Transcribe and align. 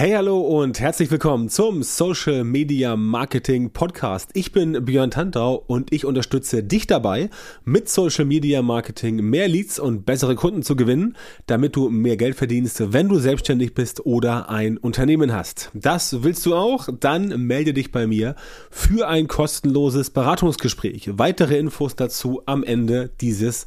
Hey, 0.00 0.12
hallo 0.12 0.38
und 0.38 0.78
herzlich 0.78 1.10
willkommen 1.10 1.48
zum 1.48 1.82
Social 1.82 2.44
Media 2.44 2.94
Marketing 2.94 3.70
Podcast. 3.70 4.30
Ich 4.34 4.52
bin 4.52 4.84
Björn 4.84 5.10
Tantau 5.10 5.64
und 5.66 5.92
ich 5.92 6.04
unterstütze 6.04 6.62
dich 6.62 6.86
dabei, 6.86 7.30
mit 7.64 7.88
Social 7.88 8.24
Media 8.24 8.62
Marketing 8.62 9.16
mehr 9.16 9.48
Leads 9.48 9.80
und 9.80 10.06
bessere 10.06 10.36
Kunden 10.36 10.62
zu 10.62 10.76
gewinnen, 10.76 11.16
damit 11.46 11.74
du 11.74 11.88
mehr 11.88 12.16
Geld 12.16 12.36
verdienst, 12.36 12.92
wenn 12.92 13.08
du 13.08 13.18
selbstständig 13.18 13.74
bist 13.74 14.06
oder 14.06 14.48
ein 14.48 14.76
Unternehmen 14.76 15.32
hast. 15.32 15.72
Das 15.74 16.22
willst 16.22 16.46
du 16.46 16.54
auch? 16.54 16.88
Dann 17.00 17.30
melde 17.48 17.74
dich 17.74 17.90
bei 17.90 18.06
mir 18.06 18.36
für 18.70 19.08
ein 19.08 19.26
kostenloses 19.26 20.10
Beratungsgespräch. 20.10 21.10
Weitere 21.18 21.58
Infos 21.58 21.96
dazu 21.96 22.40
am 22.46 22.62
Ende 22.62 23.10
dieses 23.20 23.66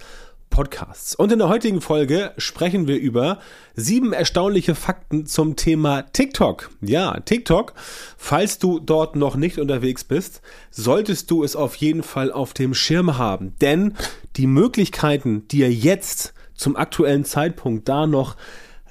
Podcasts. 0.52 1.15
Und 1.15 1.31
in 1.31 1.39
der 1.39 1.49
heutigen 1.49 1.81
Folge 1.81 2.33
sprechen 2.38 2.86
wir 2.86 3.00
über 3.00 3.39
sieben 3.73 4.13
erstaunliche 4.13 4.75
Fakten 4.75 5.25
zum 5.25 5.55
Thema 5.55 6.04
TikTok. 6.04 6.70
Ja, 6.81 7.20
TikTok, 7.21 7.73
falls 8.18 8.59
du 8.59 8.79
dort 8.79 9.15
noch 9.15 9.36
nicht 9.36 9.57
unterwegs 9.57 10.04
bist, 10.04 10.42
solltest 10.69 11.32
du 11.32 11.43
es 11.43 11.56
auf 11.56 11.75
jeden 11.75 12.04
Fall 12.04 12.32
auf 12.32 12.54
dem 12.54 12.75
Schirm 12.75 13.18
haben. 13.18 13.56
Denn 13.61 13.95
die 14.36 14.45
Möglichkeiten, 14.45 15.47
dir 15.47 15.71
jetzt 15.71 16.36
zum 16.54 16.75
aktuellen 16.75 17.25
Zeitpunkt 17.25 17.89
da 17.89 18.06
noch 18.06 18.36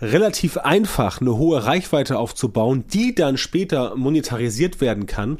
relativ 0.00 0.56
einfach 0.56 1.20
eine 1.20 1.36
hohe 1.36 1.64
Reichweite 1.64 2.18
aufzubauen, 2.18 2.84
die 2.88 3.14
dann 3.14 3.36
später 3.36 3.94
monetarisiert 3.96 4.80
werden 4.80 5.06
kann, 5.06 5.38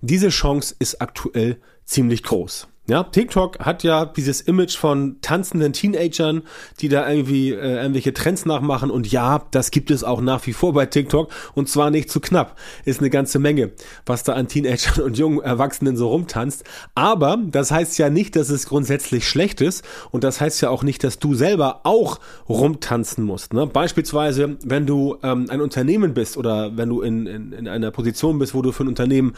diese 0.00 0.28
Chance 0.28 0.74
ist 0.78 1.00
aktuell 1.00 1.58
ziemlich 1.84 2.22
groß. 2.22 2.68
Ja, 2.92 3.04
TikTok 3.04 3.58
hat 3.60 3.84
ja 3.84 4.04
dieses 4.04 4.42
Image 4.42 4.76
von 4.76 5.16
tanzenden 5.22 5.72
Teenagern, 5.72 6.42
die 6.80 6.90
da 6.90 7.08
irgendwie 7.08 7.48
äh, 7.48 7.76
irgendwelche 7.76 8.12
Trends 8.12 8.44
nachmachen. 8.44 8.90
Und 8.90 9.10
ja, 9.10 9.46
das 9.50 9.70
gibt 9.70 9.90
es 9.90 10.04
auch 10.04 10.20
nach 10.20 10.46
wie 10.46 10.52
vor 10.52 10.74
bei 10.74 10.84
TikTok. 10.84 11.30
Und 11.54 11.70
zwar 11.70 11.90
nicht 11.90 12.10
zu 12.10 12.20
knapp. 12.20 12.58
Ist 12.84 13.00
eine 13.00 13.08
ganze 13.08 13.38
Menge, 13.38 13.70
was 14.04 14.24
da 14.24 14.34
an 14.34 14.46
Teenagern 14.46 15.00
und 15.04 15.16
jungen 15.16 15.40
Erwachsenen 15.40 15.96
so 15.96 16.08
rumtanzt. 16.08 16.64
Aber 16.94 17.38
das 17.42 17.70
heißt 17.70 17.96
ja 17.96 18.10
nicht, 18.10 18.36
dass 18.36 18.50
es 18.50 18.66
grundsätzlich 18.66 19.26
schlecht 19.26 19.62
ist. 19.62 19.82
Und 20.10 20.22
das 20.22 20.42
heißt 20.42 20.60
ja 20.60 20.68
auch 20.68 20.82
nicht, 20.82 21.02
dass 21.02 21.18
du 21.18 21.32
selber 21.32 21.80
auch 21.84 22.20
rumtanzen 22.46 23.24
musst. 23.24 23.54
Ne? 23.54 23.66
Beispielsweise, 23.66 24.58
wenn 24.66 24.84
du 24.84 25.16
ähm, 25.22 25.46
ein 25.48 25.62
Unternehmen 25.62 26.12
bist 26.12 26.36
oder 26.36 26.76
wenn 26.76 26.90
du 26.90 27.00
in, 27.00 27.26
in, 27.26 27.52
in 27.54 27.68
einer 27.68 27.90
Position 27.90 28.38
bist, 28.38 28.52
wo 28.52 28.60
du 28.60 28.70
für 28.70 28.84
ein 28.84 28.88
Unternehmen 28.88 29.32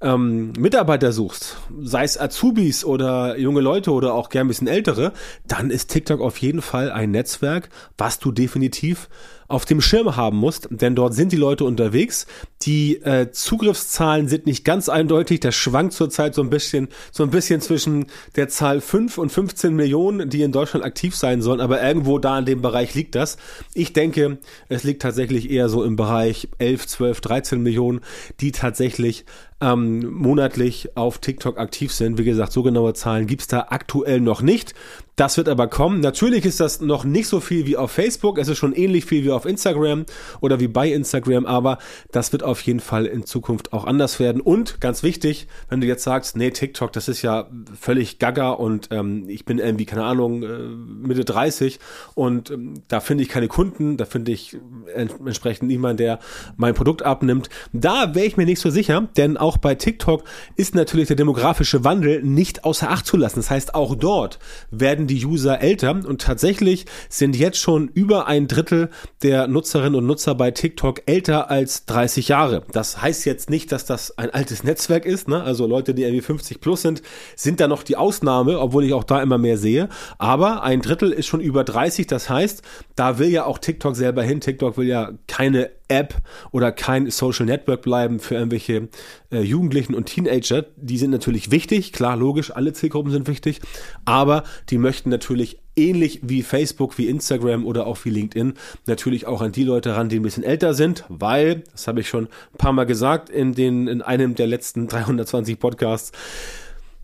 ähm, 0.00 0.52
Mitarbeiter 0.58 1.12
suchst, 1.12 1.56
sei 1.82 2.04
es 2.04 2.20
Azubis 2.20 2.84
oder 2.84 3.36
junge 3.38 3.60
Leute 3.60 3.92
oder 3.92 4.14
auch 4.14 4.28
gern 4.28 4.46
ein 4.46 4.48
bisschen 4.48 4.68
ältere, 4.68 5.12
dann 5.46 5.70
ist 5.70 5.90
TikTok 5.90 6.20
auf 6.20 6.38
jeden 6.38 6.62
Fall 6.62 6.90
ein 6.90 7.10
Netzwerk, 7.10 7.68
was 7.96 8.18
du 8.18 8.30
definitiv 8.30 9.08
auf 9.48 9.64
dem 9.64 9.80
Schirm 9.80 10.14
haben 10.14 10.36
musst, 10.36 10.68
denn 10.70 10.94
dort 10.94 11.14
sind 11.14 11.32
die 11.32 11.36
Leute 11.36 11.64
unterwegs. 11.64 12.26
Die 12.62 12.96
äh, 12.96 13.30
Zugriffszahlen 13.30 14.28
sind 14.28 14.46
nicht 14.46 14.64
ganz 14.64 14.90
eindeutig. 14.90 15.40
Das 15.40 15.54
schwankt 15.54 15.94
zurzeit 15.94 16.34
so 16.34 16.42
ein 16.42 16.50
bisschen, 16.50 16.88
so 17.12 17.22
ein 17.22 17.30
bisschen 17.30 17.62
zwischen 17.62 18.06
der 18.36 18.48
Zahl 18.48 18.82
5 18.82 19.16
und 19.16 19.30
15 19.30 19.74
Millionen, 19.74 20.28
die 20.28 20.42
in 20.42 20.52
Deutschland 20.52 20.84
aktiv 20.84 21.16
sein 21.16 21.40
sollen, 21.40 21.60
aber 21.60 21.82
irgendwo 21.82 22.18
da 22.18 22.38
in 22.38 22.44
dem 22.44 22.60
Bereich 22.60 22.94
liegt 22.94 23.14
das. 23.14 23.38
Ich 23.72 23.94
denke, 23.94 24.38
es 24.68 24.84
liegt 24.84 25.00
tatsächlich 25.00 25.50
eher 25.50 25.70
so 25.70 25.82
im 25.82 25.96
Bereich 25.96 26.48
11, 26.58 26.86
12, 26.86 27.20
13 27.22 27.62
Millionen, 27.62 28.00
die 28.40 28.52
tatsächlich 28.52 29.24
ähm, 29.60 30.12
monatlich 30.12 30.96
auf 30.96 31.18
TikTok 31.18 31.58
aktiv 31.58 31.92
sind. 31.92 32.18
Wie 32.18 32.24
gesagt, 32.24 32.52
so 32.52 32.62
genaue 32.62 32.94
Zahlen 32.94 33.26
gibt's 33.26 33.48
da 33.48 33.68
aktuell 33.70 34.20
noch 34.20 34.42
nicht. 34.42 34.74
Das 35.18 35.36
wird 35.36 35.48
aber 35.48 35.66
kommen. 35.66 35.98
Natürlich 35.98 36.44
ist 36.44 36.60
das 36.60 36.80
noch 36.80 37.02
nicht 37.02 37.26
so 37.26 37.40
viel 37.40 37.66
wie 37.66 37.76
auf 37.76 37.90
Facebook. 37.90 38.38
Es 38.38 38.46
ist 38.46 38.56
schon 38.56 38.72
ähnlich 38.72 39.04
viel 39.04 39.24
wie 39.24 39.32
auf 39.32 39.46
Instagram 39.46 40.06
oder 40.40 40.60
wie 40.60 40.68
bei 40.68 40.92
Instagram, 40.92 41.44
aber 41.44 41.78
das 42.12 42.30
wird 42.30 42.44
auf 42.44 42.60
jeden 42.60 42.78
Fall 42.78 43.04
in 43.04 43.26
Zukunft 43.26 43.72
auch 43.72 43.84
anders 43.84 44.20
werden. 44.20 44.40
Und 44.40 44.80
ganz 44.80 45.02
wichtig, 45.02 45.48
wenn 45.68 45.80
du 45.80 45.88
jetzt 45.88 46.04
sagst, 46.04 46.36
nee, 46.36 46.52
TikTok, 46.52 46.92
das 46.92 47.08
ist 47.08 47.22
ja 47.22 47.50
völlig 47.80 48.20
gaga 48.20 48.50
und 48.50 48.90
ähm, 48.92 49.28
ich 49.28 49.44
bin 49.44 49.58
irgendwie, 49.58 49.86
keine 49.86 50.04
Ahnung, 50.04 50.44
äh, 50.44 50.46
Mitte 50.46 51.24
30 51.24 51.80
und 52.14 52.52
ähm, 52.52 52.74
da 52.86 53.00
finde 53.00 53.24
ich 53.24 53.28
keine 53.28 53.48
Kunden, 53.48 53.96
da 53.96 54.04
finde 54.04 54.30
ich 54.30 54.56
entsprechend 54.94 55.66
niemand, 55.66 55.98
der 55.98 56.20
mein 56.56 56.74
Produkt 56.74 57.02
abnimmt. 57.02 57.48
Da 57.72 58.14
wäre 58.14 58.26
ich 58.26 58.36
mir 58.36 58.46
nicht 58.46 58.60
so 58.60 58.70
sicher, 58.70 59.08
denn 59.16 59.36
auch 59.36 59.56
bei 59.56 59.74
TikTok 59.74 60.22
ist 60.54 60.76
natürlich 60.76 61.08
der 61.08 61.16
demografische 61.16 61.82
Wandel 61.82 62.22
nicht 62.22 62.62
außer 62.62 62.88
Acht 62.88 63.04
zu 63.04 63.16
lassen. 63.16 63.40
Das 63.40 63.50
heißt, 63.50 63.74
auch 63.74 63.96
dort 63.96 64.38
werden 64.70 65.07
die 65.08 65.24
User 65.26 65.60
älter 65.60 65.90
und 65.90 66.20
tatsächlich 66.20 66.86
sind 67.08 67.34
jetzt 67.34 67.58
schon 67.58 67.88
über 67.88 68.26
ein 68.26 68.46
Drittel 68.46 68.90
der 69.22 69.48
Nutzerinnen 69.48 69.96
und 69.96 70.06
Nutzer 70.06 70.34
bei 70.34 70.52
TikTok 70.52 71.02
älter 71.06 71.50
als 71.50 71.86
30 71.86 72.28
Jahre. 72.28 72.62
Das 72.72 73.02
heißt 73.02 73.26
jetzt 73.26 73.50
nicht, 73.50 73.72
dass 73.72 73.84
das 73.84 74.16
ein 74.16 74.30
altes 74.30 74.62
Netzwerk 74.62 75.04
ist, 75.04 75.28
ne? 75.28 75.42
also 75.42 75.66
Leute, 75.66 75.94
die 75.94 76.02
irgendwie 76.02 76.22
50 76.22 76.60
plus 76.60 76.82
sind, 76.82 77.02
sind 77.34 77.58
da 77.58 77.66
noch 77.66 77.82
die 77.82 77.96
Ausnahme, 77.96 78.60
obwohl 78.60 78.84
ich 78.84 78.92
auch 78.92 79.04
da 79.04 79.20
immer 79.20 79.38
mehr 79.38 79.58
sehe, 79.58 79.88
aber 80.18 80.62
ein 80.62 80.80
Drittel 80.80 81.10
ist 81.10 81.26
schon 81.26 81.40
über 81.40 81.64
30, 81.64 82.06
das 82.06 82.30
heißt, 82.30 82.62
da 82.94 83.18
will 83.18 83.28
ja 83.28 83.44
auch 83.44 83.58
TikTok 83.58 83.96
selber 83.96 84.22
hin, 84.22 84.40
TikTok 84.40 84.76
will 84.76 84.86
ja 84.86 85.12
keine 85.26 85.70
App 85.88 86.14
oder 86.52 86.70
kein 86.70 87.10
Social 87.10 87.46
Network 87.46 87.82
bleiben 87.82 88.20
für 88.20 88.34
irgendwelche 88.34 88.88
äh, 89.30 89.40
Jugendlichen 89.40 89.94
und 89.94 90.06
Teenager. 90.06 90.66
Die 90.76 90.98
sind 90.98 91.10
natürlich 91.10 91.50
wichtig, 91.50 91.92
klar, 91.92 92.16
logisch, 92.16 92.54
alle 92.54 92.72
Zielgruppen 92.72 93.10
sind 93.10 93.26
wichtig, 93.26 93.60
aber 94.04 94.44
die 94.68 94.78
möchten 94.78 94.97
natürlich 95.06 95.60
ähnlich 95.76 96.20
wie 96.22 96.42
Facebook, 96.42 96.98
wie 96.98 97.08
Instagram 97.08 97.64
oder 97.66 97.86
auch 97.86 97.98
wie 98.04 98.10
LinkedIn 98.10 98.54
natürlich 98.86 99.26
auch 99.26 99.40
an 99.40 99.52
die 99.52 99.64
Leute 99.64 99.96
ran, 99.96 100.08
die 100.08 100.18
ein 100.18 100.22
bisschen 100.22 100.44
älter 100.44 100.74
sind, 100.74 101.04
weil, 101.08 101.62
das 101.72 101.86
habe 101.86 102.00
ich 102.00 102.08
schon 102.08 102.24
ein 102.24 102.58
paar 102.58 102.72
Mal 102.72 102.84
gesagt 102.84 103.30
in 103.30 103.54
den 103.54 103.88
in 103.88 104.02
einem 104.02 104.34
der 104.34 104.46
letzten 104.46 104.86
320 104.88 105.58
Podcasts, 105.58 106.12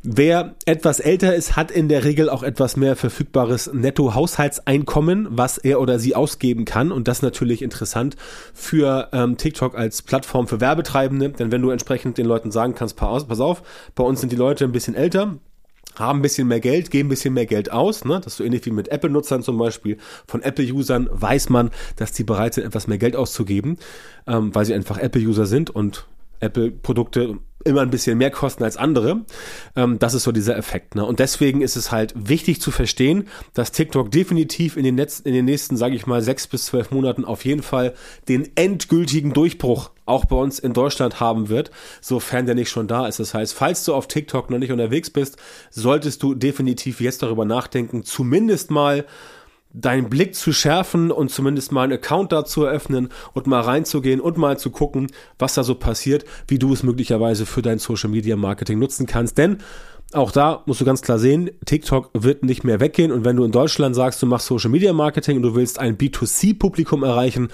Wer 0.07 0.55
etwas 0.67 1.01
älter 1.01 1.35
ist, 1.35 1.57
hat 1.57 1.71
in 1.71 1.89
der 1.89 2.05
Regel 2.05 2.29
auch 2.29 2.43
etwas 2.43 2.77
mehr 2.77 2.95
verfügbares 2.95 3.73
Netto-Haushaltseinkommen, 3.73 5.29
was 5.31 5.57
er 5.57 5.81
oder 5.81 5.99
sie 5.99 6.15
ausgeben 6.15 6.67
kann. 6.67 6.93
Und 6.93 7.09
das 7.09 7.23
natürlich 7.23 7.63
interessant 7.63 8.15
für 8.53 9.09
ähm, 9.15 9.39
TikTok 9.39 9.75
als 9.75 10.03
Plattform 10.03 10.47
für 10.47 10.61
Werbetreibende. 10.61 11.31
Denn 11.31 11.51
wenn 11.51 11.63
du 11.63 11.71
entsprechend 11.71 12.19
den 12.19 12.27
Leuten 12.27 12.51
sagen 12.51 12.75
kannst, 12.75 12.97
pass 12.97 13.41
auf, 13.41 13.63
bei 13.95 14.05
uns 14.05 14.21
sind 14.21 14.31
die 14.31 14.37
Leute 14.37 14.67
ein 14.67 14.73
bisschen 14.73 14.95
älter, 14.95 15.39
haben 15.97 16.21
ein 16.21 16.23
bisschen 16.23 16.49
mehr 16.49 16.61
Geld, 16.61 16.91
geben 16.91 17.09
ein 17.09 17.11
bisschen 17.11 17.35
mehr 17.35 17.47
Geld 17.47 17.73
aus. 17.73 18.05
Ne? 18.05 18.17
Das 18.17 18.35
ist 18.35 18.37
so 18.39 18.45
ähnlich 18.45 18.65
wie 18.67 18.71
mit 18.71 18.89
Apple-Nutzern 18.89 19.43
zum 19.43 19.59
Beispiel. 19.59 19.99
Von 20.27 20.43
Apple-Usern 20.43 21.09
weiß 21.13 21.49
man, 21.51 21.71
dass 21.97 22.13
die 22.13 22.25
bereit 22.25 22.55
sind, 22.55 22.65
etwas 22.65 22.87
mehr 22.87 22.99
Geld 22.99 23.17
auszugeben, 23.17 23.79
ähm, 24.27 24.55
weil 24.55 24.65
sie 24.65 24.75
einfach 24.75 24.99
Apple-User 24.99 25.47
sind 25.47 25.71
und 25.71 26.07
Apple-Produkte 26.41 27.39
immer 27.65 27.81
ein 27.81 27.91
bisschen 27.91 28.19
mehr 28.19 28.31
kosten 28.31 28.63
als 28.63 28.77
andere. 28.77 29.25
Ähm, 29.75 29.99
das 29.99 30.15
ist 30.15 30.25
so 30.25 30.33
dieser 30.33 30.57
Effekt. 30.57 30.95
Ne? 30.95 31.05
Und 31.05 31.19
deswegen 31.19 31.63
ist 31.63 31.77
es 31.77 31.91
halt 31.91 32.13
wichtig 32.17 32.61
zu 32.61 32.71
verstehen, 32.71 33.27
dass 33.55 33.73
TikTok 33.73 34.11
definitiv 34.11 34.77
in 34.77 34.85
den, 34.85 34.95
Netz, 34.95 35.21
in 35.21 35.33
den 35.33 35.47
nächsten, 35.47 35.77
sage 35.77 35.95
ich 35.95 36.07
mal, 36.07 36.23
sechs 36.23 36.47
bis 36.47 36.67
zwölf 36.67 36.91
Monaten 36.91 37.25
auf 37.25 37.45
jeden 37.45 37.63
Fall 37.63 37.95
den 38.29 38.49
endgültigen 38.57 39.33
Durchbruch 39.33 39.91
auch 40.07 40.25
bei 40.25 40.37
uns 40.37 40.59
in 40.59 40.73
Deutschland 40.73 41.21
haben 41.21 41.49
wird, 41.49 41.71
sofern 42.01 42.47
der 42.47 42.55
nicht 42.55 42.71
schon 42.71 42.87
da 42.87 43.07
ist. 43.07 43.21
Das 43.21 43.35
heißt, 43.35 43.55
falls 43.55 43.85
du 43.85 43.95
auf 43.95 44.09
TikTok 44.09 44.51
noch 44.51 44.59
nicht 44.59 44.73
unterwegs 44.73 45.11
bist, 45.11 45.37
solltest 45.71 46.23
du 46.23 46.35
definitiv 46.35 47.01
jetzt 47.01 47.23
darüber 47.23 47.45
nachdenken, 47.45 48.05
zumindest 48.05 48.71
mal 48.71 49.05
deinen 49.75 50.09
Blick 50.09 50.37
zu 50.37 50.53
schärfen 50.53 51.11
und 51.11 51.31
zumindest 51.31 51.73
mal 51.73 51.83
einen 51.83 51.95
Account 51.95 52.33
da 52.33 52.45
zu 52.45 52.65
eröffnen 52.65 53.09
und 53.33 53.49
mal 53.49 53.61
reinzugehen 53.61 54.21
und 54.21 54.37
mal 54.37 54.57
zu 54.57 54.71
gucken, 54.71 55.09
was 55.39 55.55
da 55.55 55.65
so 55.65 55.75
passiert, 55.75 56.25
wie 56.47 56.61
du 56.61 56.73
es 56.73 56.85
möglicherweise 56.85 57.45
für 57.45 57.61
dein 57.61 57.81
Social 57.81 58.09
Media 58.09 58.37
Marketing 58.37 58.79
nutzen 58.79 59.07
kannst. 59.07 59.37
Denn 59.37 59.59
auch 60.15 60.31
da 60.31 60.63
musst 60.67 60.81
du 60.81 60.85
ganz 60.85 61.03
klar 61.03 61.19
sehen, 61.19 61.51
TikTok 61.65 62.11
wird 62.15 62.45
nicht 62.45 62.65
mehr 62.65 62.81
weggehen. 62.81 63.13
Und 63.13 63.25
wenn 63.25 63.37
du 63.37 63.45
in 63.45 63.53
Deutschland 63.53 63.95
sagst, 63.95 64.23
du 64.23 64.27
machst 64.27 64.47
Social 64.47 64.71
Media 64.71 64.93
Marketing 64.93 65.37
und 65.37 65.43
du 65.43 65.55
willst 65.55 65.79
ein 65.79 65.99
B2C-Publikum 65.99 67.03
erreichen, 67.03 67.49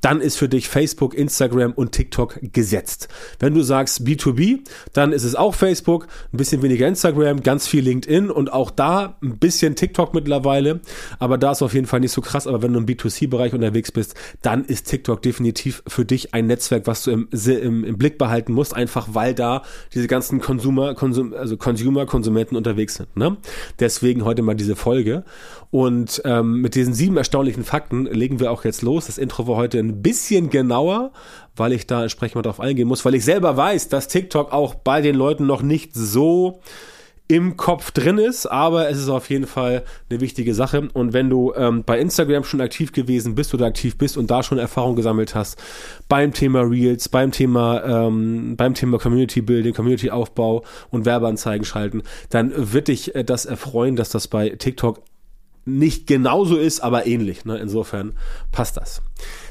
dann 0.00 0.20
ist 0.20 0.36
für 0.36 0.48
dich 0.48 0.68
Facebook, 0.68 1.14
Instagram 1.14 1.72
und 1.72 1.92
TikTok 1.92 2.38
gesetzt. 2.52 3.08
Wenn 3.38 3.54
du 3.54 3.62
sagst 3.62 4.02
B2B, 4.02 4.60
dann 4.92 5.12
ist 5.12 5.24
es 5.24 5.34
auch 5.34 5.54
Facebook, 5.54 6.06
ein 6.32 6.36
bisschen 6.36 6.62
weniger 6.62 6.86
Instagram, 6.86 7.42
ganz 7.42 7.66
viel 7.66 7.84
LinkedIn 7.84 8.30
und 8.30 8.52
auch 8.52 8.70
da 8.70 9.16
ein 9.22 9.38
bisschen 9.38 9.74
TikTok 9.74 10.14
mittlerweile. 10.14 10.80
Aber 11.18 11.38
da 11.38 11.52
ist 11.52 11.62
auf 11.62 11.74
jeden 11.74 11.86
Fall 11.86 12.00
nicht 12.00 12.12
so 12.12 12.20
krass. 12.20 12.46
Aber 12.46 12.62
wenn 12.62 12.72
du 12.72 12.78
im 12.78 12.86
B2C-Bereich 12.86 13.52
unterwegs 13.52 13.92
bist, 13.92 14.14
dann 14.42 14.64
ist 14.64 14.88
TikTok 14.88 15.22
definitiv 15.22 15.82
für 15.86 16.04
dich 16.04 16.34
ein 16.34 16.46
Netzwerk, 16.46 16.86
was 16.86 17.02
du 17.02 17.10
im, 17.10 17.28
im, 17.32 17.84
im 17.84 17.98
Blick 17.98 18.18
behalten 18.18 18.52
musst, 18.52 18.74
einfach 18.74 19.08
weil 19.12 19.34
da 19.34 19.62
diese 19.92 20.06
ganzen 20.06 20.40
Consumer, 20.40 20.94
Konsum, 20.94 21.34
also 21.34 21.56
Consumer 21.56 22.05
Konsumenten 22.06 22.56
unterwegs 22.56 22.94
sind. 22.94 23.16
Ne? 23.16 23.36
Deswegen 23.80 24.24
heute 24.24 24.42
mal 24.42 24.54
diese 24.54 24.76
Folge. 24.76 25.24
Und 25.70 26.22
ähm, 26.24 26.60
mit 26.60 26.74
diesen 26.74 26.94
sieben 26.94 27.16
erstaunlichen 27.16 27.64
Fakten 27.64 28.06
legen 28.06 28.40
wir 28.40 28.50
auch 28.50 28.64
jetzt 28.64 28.82
los. 28.82 29.06
Das 29.06 29.18
Intro 29.18 29.46
war 29.48 29.56
heute 29.56 29.78
ein 29.78 30.02
bisschen 30.02 30.50
genauer, 30.50 31.12
weil 31.54 31.72
ich 31.72 31.86
da 31.86 32.02
entsprechend 32.02 32.36
mal 32.36 32.42
drauf 32.42 32.60
eingehen 32.60 32.88
muss, 32.88 33.04
weil 33.04 33.14
ich 33.14 33.24
selber 33.24 33.56
weiß, 33.56 33.88
dass 33.88 34.08
TikTok 34.08 34.52
auch 34.52 34.74
bei 34.74 35.00
den 35.00 35.16
Leuten 35.16 35.46
noch 35.46 35.62
nicht 35.62 35.94
so 35.94 36.60
im 37.28 37.56
Kopf 37.56 37.90
drin 37.90 38.18
ist, 38.18 38.46
aber 38.46 38.88
es 38.88 38.98
ist 38.98 39.08
auf 39.08 39.30
jeden 39.30 39.46
Fall 39.46 39.82
eine 40.08 40.20
wichtige 40.20 40.54
Sache. 40.54 40.88
Und 40.92 41.12
wenn 41.12 41.28
du 41.28 41.52
ähm, 41.56 41.82
bei 41.84 41.98
Instagram 41.98 42.44
schon 42.44 42.60
aktiv 42.60 42.92
gewesen 42.92 43.34
bist 43.34 43.52
oder 43.52 43.66
aktiv 43.66 43.98
bist 43.98 44.16
und 44.16 44.30
da 44.30 44.42
schon 44.42 44.58
Erfahrung 44.58 44.94
gesammelt 44.94 45.34
hast 45.34 45.60
beim 46.08 46.32
Thema 46.32 46.60
Reels, 46.60 47.08
beim 47.08 47.32
Thema 47.32 47.84
ähm, 47.84 48.56
beim 48.56 48.74
Thema 48.74 48.98
Community 48.98 49.40
Building, 49.40 49.74
Community 49.74 50.10
Aufbau 50.10 50.62
und 50.90 51.04
Werbeanzeigen 51.04 51.64
schalten, 51.64 52.02
dann 52.30 52.52
wird 52.54 52.88
dich 52.88 53.14
äh, 53.14 53.24
das 53.24 53.44
erfreuen, 53.44 53.96
dass 53.96 54.10
das 54.10 54.28
bei 54.28 54.50
TikTok 54.50 55.02
nicht 55.66 56.06
genauso 56.06 56.56
ist, 56.56 56.80
aber 56.80 57.06
ähnlich. 57.06 57.44
Ne? 57.44 57.58
Insofern 57.58 58.14
passt 58.52 58.76
das. 58.76 59.02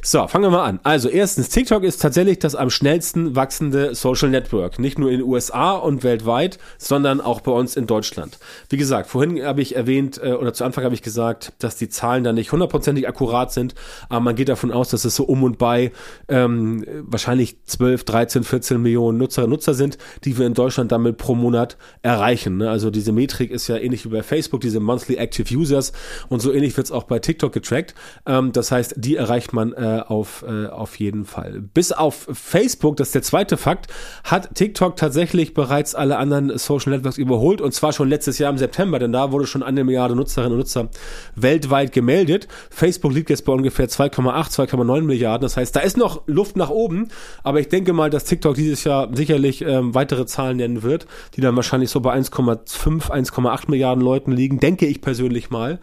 So, 0.08 0.28
fangen 0.28 0.44
wir 0.44 0.52
mal 0.52 0.66
an. 0.66 0.80
Also 0.84 1.10
erstens, 1.10 1.50
TikTok 1.50 1.84
ist 1.84 2.00
tatsächlich 2.00 2.38
das 2.38 2.54
am 2.54 2.70
schnellsten 2.70 3.36
wachsende 3.36 3.96
Social 3.96 4.30
Network. 4.30 4.78
Nicht 4.78 5.00
nur 5.00 5.10
in 5.10 5.18
den 5.18 5.28
USA 5.28 5.72
und 5.72 6.04
weltweit, 6.04 6.60
sondern 6.78 7.20
auch 7.20 7.42
bei 7.42 7.52
uns 7.52 7.76
in 7.76 7.88
Deutschland. 7.88 8.38
Wie 8.70 8.78
gesagt, 8.78 9.10
vorhin 9.10 9.44
habe 9.44 9.64
ich 9.64 9.76
erwähnt, 9.76 10.22
äh, 10.24 10.34
oder 10.34 10.54
zu 10.54 10.64
Anfang 10.64 10.84
habe 10.84 10.94
ich 10.94 11.02
gesagt, 11.02 11.54
dass 11.58 11.78
die 11.78 11.90
Zahlen 11.90 12.24
da 12.24 12.34
nicht 12.34 12.52
hundertprozentig 12.52 13.08
akkurat 13.08 13.52
sind, 13.52 13.74
aber 14.08 14.20
man 14.20 14.36
geht 14.36 14.48
davon 14.48 14.72
aus, 14.72 14.90
dass 14.90 15.06
es 15.06 15.16
so 15.16 15.24
um 15.24 15.42
und 15.42 15.58
bei 15.58 15.92
ähm, 16.28 16.86
wahrscheinlich 17.02 17.64
12, 17.66 18.04
13, 18.04 18.44
14 18.44 18.80
Millionen 18.80 19.18
Nutzerinnen 19.18 19.54
und 19.54 19.58
Nutzer 19.58 19.74
sind, 19.74 19.98
die 20.24 20.38
wir 20.38 20.46
in 20.46 20.54
Deutschland 20.54 20.92
damit 20.92 21.18
pro 21.18 21.34
Monat 21.34 21.78
erreichen. 22.04 22.58
Ne? 22.58 22.70
Also 22.70 22.92
diese 22.92 23.12
Metrik 23.12 23.50
ist 23.50 23.68
ja 23.70 23.78
ähnlich 23.78 24.06
wie 24.06 24.10
bei 24.10 24.22
Facebook, 24.22 24.62
diese 24.62 24.80
Monthly 24.80 25.16
Active 25.16 25.52
Users 25.52 25.94
und 26.30 26.44
so 26.44 26.54
ähnlich 26.54 26.78
wird 26.78 26.86
es 26.86 26.92
auch 26.92 27.06
bei 27.06 27.18
TikTok 27.18 27.52
getrackt. 27.52 27.96
Ähm, 28.28 28.52
das 28.52 28.72
heißt, 28.72 28.94
die 28.98 29.16
erreicht 29.16 29.52
man 29.52 29.74
äh, 29.74 29.95
auf, 30.02 30.44
äh, 30.48 30.68
auf 30.68 31.00
jeden 31.00 31.26
Fall. 31.26 31.62
Bis 31.74 31.92
auf 31.92 32.28
Facebook, 32.32 32.98
das 32.98 33.10
ist 33.10 33.16
der 33.16 33.22
zweite 33.24 33.58
Fakt, 33.58 33.88
hat 34.24 34.56
TikTok 34.56 34.96
tatsächlich 34.96 35.54
bereits 35.54 35.96
alle 35.96 36.18
anderen 36.18 36.58
Social 36.58 36.94
Networks 36.94 37.18
überholt 37.18 37.62
und 37.62 37.74
zwar 37.74 37.94
schon 37.94 38.10
letztes 38.10 38.38
Jahr 38.38 38.52
im 38.52 38.58
September, 38.58 39.00
denn 39.00 39.12
da 39.12 39.32
wurde 39.32 39.48
schon 39.48 39.64
eine 39.64 39.84
Milliarde 39.84 40.16
Nutzerinnen 40.16 40.54
und 40.54 40.60
Nutzer 40.60 40.90
weltweit 41.36 41.92
gemeldet. 41.92 42.48
Facebook 42.70 43.14
liegt 43.14 43.30
jetzt 43.30 43.46
bei 43.46 43.54
ungefähr 43.54 43.88
2,8, 43.88 44.70
2,9 44.70 45.02
Milliarden. 45.02 45.44
Das 45.44 45.58
heißt, 45.58 45.76
da 45.76 45.80
ist 45.80 45.98
noch 45.98 46.24
Luft 46.28 46.56
nach 46.56 46.70
oben, 46.70 47.10
aber 47.44 47.60
ich 47.60 47.70
denke 47.70 47.94
mal, 47.94 48.10
dass 48.10 48.26
TikTok 48.26 48.56
dieses 48.56 48.84
Jahr 48.84 49.10
sicherlich 49.14 49.62
ähm, 49.62 49.94
weitere 49.94 50.26
Zahlen 50.26 50.58
nennen 50.58 50.84
wird, 50.84 51.08
die 51.36 51.42
dann 51.42 51.56
wahrscheinlich 51.56 51.90
so 51.90 52.00
bei 52.00 52.16
1,5, 52.16 53.10
1,8 53.10 53.70
Milliarden 53.70 54.04
Leuten 54.04 54.32
liegen, 54.32 54.60
denke 54.60 54.86
ich 54.86 55.02
persönlich 55.02 55.50
mal. 55.50 55.80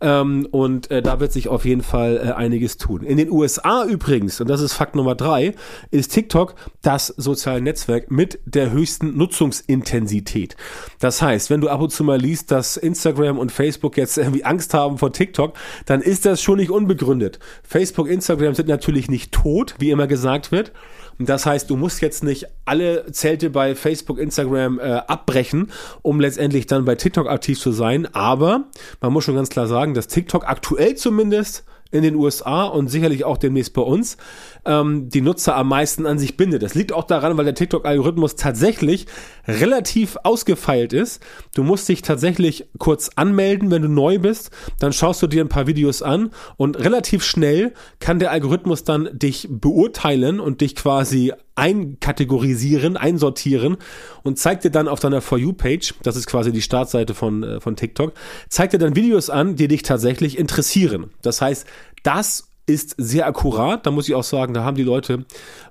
Ähm, 0.00 0.46
und 0.50 0.90
äh, 0.90 1.02
da 1.02 1.20
wird 1.20 1.32
sich 1.32 1.48
auf 1.48 1.64
jeden 1.64 1.82
Fall 1.82 2.16
äh, 2.16 2.32
einiges 2.32 2.76
tun. 2.76 3.02
In 3.02 3.16
den 3.16 3.30
USA 3.30 3.51
übrigens, 3.88 4.40
und 4.40 4.48
das 4.48 4.60
ist 4.60 4.74
Fakt 4.74 4.94
Nummer 4.94 5.14
drei, 5.14 5.54
ist 5.90 6.12
TikTok 6.12 6.54
das 6.82 7.08
soziale 7.08 7.60
Netzwerk 7.60 8.10
mit 8.10 8.38
der 8.44 8.70
höchsten 8.70 9.16
Nutzungsintensität. 9.16 10.56
Das 11.00 11.22
heißt, 11.22 11.50
wenn 11.50 11.60
du 11.60 11.68
ab 11.68 11.80
und 11.80 11.90
zu 11.90 12.04
mal 12.04 12.20
liest, 12.20 12.50
dass 12.50 12.76
Instagram 12.76 13.38
und 13.38 13.52
Facebook 13.52 13.96
jetzt 13.96 14.18
irgendwie 14.18 14.44
Angst 14.44 14.74
haben 14.74 14.98
vor 14.98 15.12
TikTok, 15.12 15.54
dann 15.86 16.00
ist 16.00 16.26
das 16.26 16.42
schon 16.42 16.58
nicht 16.58 16.70
unbegründet. 16.70 17.38
Facebook, 17.62 18.08
Instagram 18.08 18.54
sind 18.54 18.68
natürlich 18.68 19.08
nicht 19.08 19.32
tot, 19.32 19.74
wie 19.78 19.90
immer 19.90 20.06
gesagt 20.06 20.52
wird. 20.52 20.72
Das 21.18 21.46
heißt, 21.46 21.68
du 21.70 21.76
musst 21.76 22.00
jetzt 22.00 22.24
nicht 22.24 22.46
alle 22.64 23.10
Zelte 23.12 23.50
bei 23.50 23.74
Facebook, 23.74 24.18
Instagram 24.18 24.78
äh, 24.78 24.82
abbrechen, 24.82 25.70
um 26.02 26.20
letztendlich 26.20 26.66
dann 26.66 26.84
bei 26.84 26.94
TikTok 26.94 27.28
aktiv 27.28 27.58
zu 27.58 27.72
sein. 27.72 28.12
Aber 28.14 28.64
man 29.00 29.12
muss 29.12 29.24
schon 29.24 29.34
ganz 29.34 29.48
klar 29.48 29.66
sagen, 29.66 29.94
dass 29.94 30.06
TikTok 30.06 30.46
aktuell 30.46 30.96
zumindest 30.96 31.64
in 31.92 32.02
den 32.02 32.16
USA 32.16 32.64
und 32.64 32.88
sicherlich 32.88 33.24
auch 33.24 33.38
demnächst 33.38 33.74
bei 33.74 33.82
uns 33.82 34.16
ähm, 34.64 35.08
die 35.08 35.20
Nutzer 35.20 35.56
am 35.56 35.68
meisten 35.68 36.06
an 36.06 36.18
sich 36.18 36.36
bindet. 36.36 36.62
Das 36.62 36.74
liegt 36.74 36.92
auch 36.92 37.04
daran, 37.04 37.36
weil 37.36 37.44
der 37.44 37.54
TikTok-Algorithmus 37.54 38.36
tatsächlich 38.36 39.06
relativ 39.46 40.16
ausgefeilt 40.22 40.92
ist. 40.92 41.22
Du 41.54 41.62
musst 41.62 41.88
dich 41.88 42.02
tatsächlich 42.02 42.66
kurz 42.78 43.10
anmelden, 43.16 43.70
wenn 43.70 43.82
du 43.82 43.88
neu 43.88 44.18
bist. 44.18 44.50
Dann 44.78 44.92
schaust 44.92 45.22
du 45.22 45.26
dir 45.26 45.44
ein 45.44 45.48
paar 45.48 45.66
Videos 45.66 46.02
an 46.02 46.30
und 46.56 46.78
relativ 46.78 47.24
schnell 47.24 47.74
kann 47.98 48.18
der 48.18 48.30
Algorithmus 48.30 48.84
dann 48.84 49.08
dich 49.12 49.48
beurteilen 49.50 50.40
und 50.40 50.60
dich 50.60 50.76
quasi 50.76 51.32
einkategorisieren, 51.54 52.96
einsortieren 52.96 53.76
und 54.22 54.38
zeigt 54.38 54.64
dir 54.64 54.70
dann 54.70 54.88
auf 54.88 55.00
deiner 55.00 55.20
For 55.20 55.38
You-Page, 55.38 55.94
das 56.02 56.16
ist 56.16 56.26
quasi 56.26 56.50
die 56.50 56.62
Startseite 56.62 57.14
von, 57.14 57.42
äh, 57.42 57.60
von 57.60 57.76
TikTok, 57.76 58.14
zeigt 58.48 58.72
dir 58.72 58.78
dann 58.78 58.96
Videos 58.96 59.28
an, 59.28 59.56
die 59.56 59.68
dich 59.68 59.82
tatsächlich 59.82 60.38
interessieren. 60.38 61.10
Das 61.20 61.42
heißt, 61.42 61.66
das 62.02 62.51
ist 62.66 62.94
sehr 62.98 63.26
akkurat. 63.26 63.84
Da 63.86 63.90
muss 63.90 64.08
ich 64.08 64.14
auch 64.14 64.22
sagen, 64.22 64.54
da 64.54 64.64
haben 64.64 64.76
die 64.76 64.82
Leute 64.82 65.24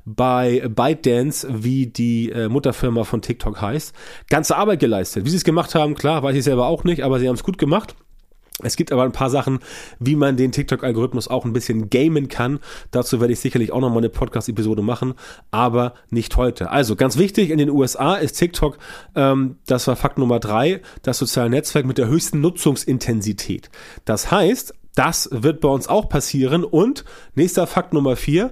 bei 0.06 0.68
ByteDance, 0.68 1.48
wie 1.50 1.88
die 1.88 2.30
äh, 2.30 2.50
Mutterfirma 2.50 3.04
von 3.04 3.22
TikTok 3.22 3.62
heißt, 3.62 3.94
ganze 4.30 4.58
Arbeit 4.58 4.80
geleistet. 4.80 5.26
Wie 5.26 5.30
sie 5.30 5.38
es 5.38 5.44
gemacht 5.44 5.76
haben, 5.76 5.96
klar, 5.96 6.24
weiß 6.24 6.36
ich 6.36 6.44
selber 6.44 6.68
auch 6.68 6.84
nicht, 6.84 7.04
aber 7.04 7.20
sie 7.20 7.28
haben 7.28 7.36
es 7.36 7.44
gut 7.44 7.58
gemacht. 7.58 7.96
Es 8.64 8.76
gibt 8.76 8.92
aber 8.92 9.04
ein 9.04 9.12
paar 9.12 9.30
Sachen, 9.30 9.60
wie 10.00 10.16
man 10.16 10.38
den 10.38 10.52
TikTok-Algorithmus 10.52 11.28
auch 11.28 11.46
ein 11.46 11.54
bisschen 11.54 11.90
gamen 11.90 12.28
kann. 12.28 12.60
Dazu 12.92 13.20
werde 13.20 13.34
ich 13.34 13.40
sicherlich 13.40 13.72
auch 13.72 13.82
noch 13.82 13.90
mal 13.90 13.98
eine 13.98 14.10
Podcast-Episode 14.10 14.82
machen, 14.82 15.16
aber 15.50 15.94
nicht 16.10 16.38
heute. 16.38 16.70
Also 16.70 16.96
ganz 16.96 17.18
wichtig, 17.18 17.50
in 17.50 17.58
den 17.58 17.70
USA 17.70 18.16
ist 18.16 18.34
TikTok, 18.34 18.78
ähm, 19.16 19.58
das 19.66 19.88
war 19.88 19.96
Fakt 19.96 20.18
Nummer 20.18 20.40
drei, 20.40 20.82
das 21.02 21.18
soziale 21.18 21.50
Netzwerk 21.50 21.86
mit 21.86 21.98
der 21.98 22.08
höchsten 22.08 22.42
Nutzungsintensität. 22.42 23.70
Das 24.06 24.32
heißt, 24.32 24.76
das 24.96 25.30
wird 25.32 25.62
bei 25.62 25.70
uns 25.70 25.88
auch 25.88 26.10
passieren. 26.10 26.64
Und 26.64 27.06
nächster 27.36 27.68
Fakt 27.68 27.94
Nummer 27.94 28.16
vier, 28.16 28.52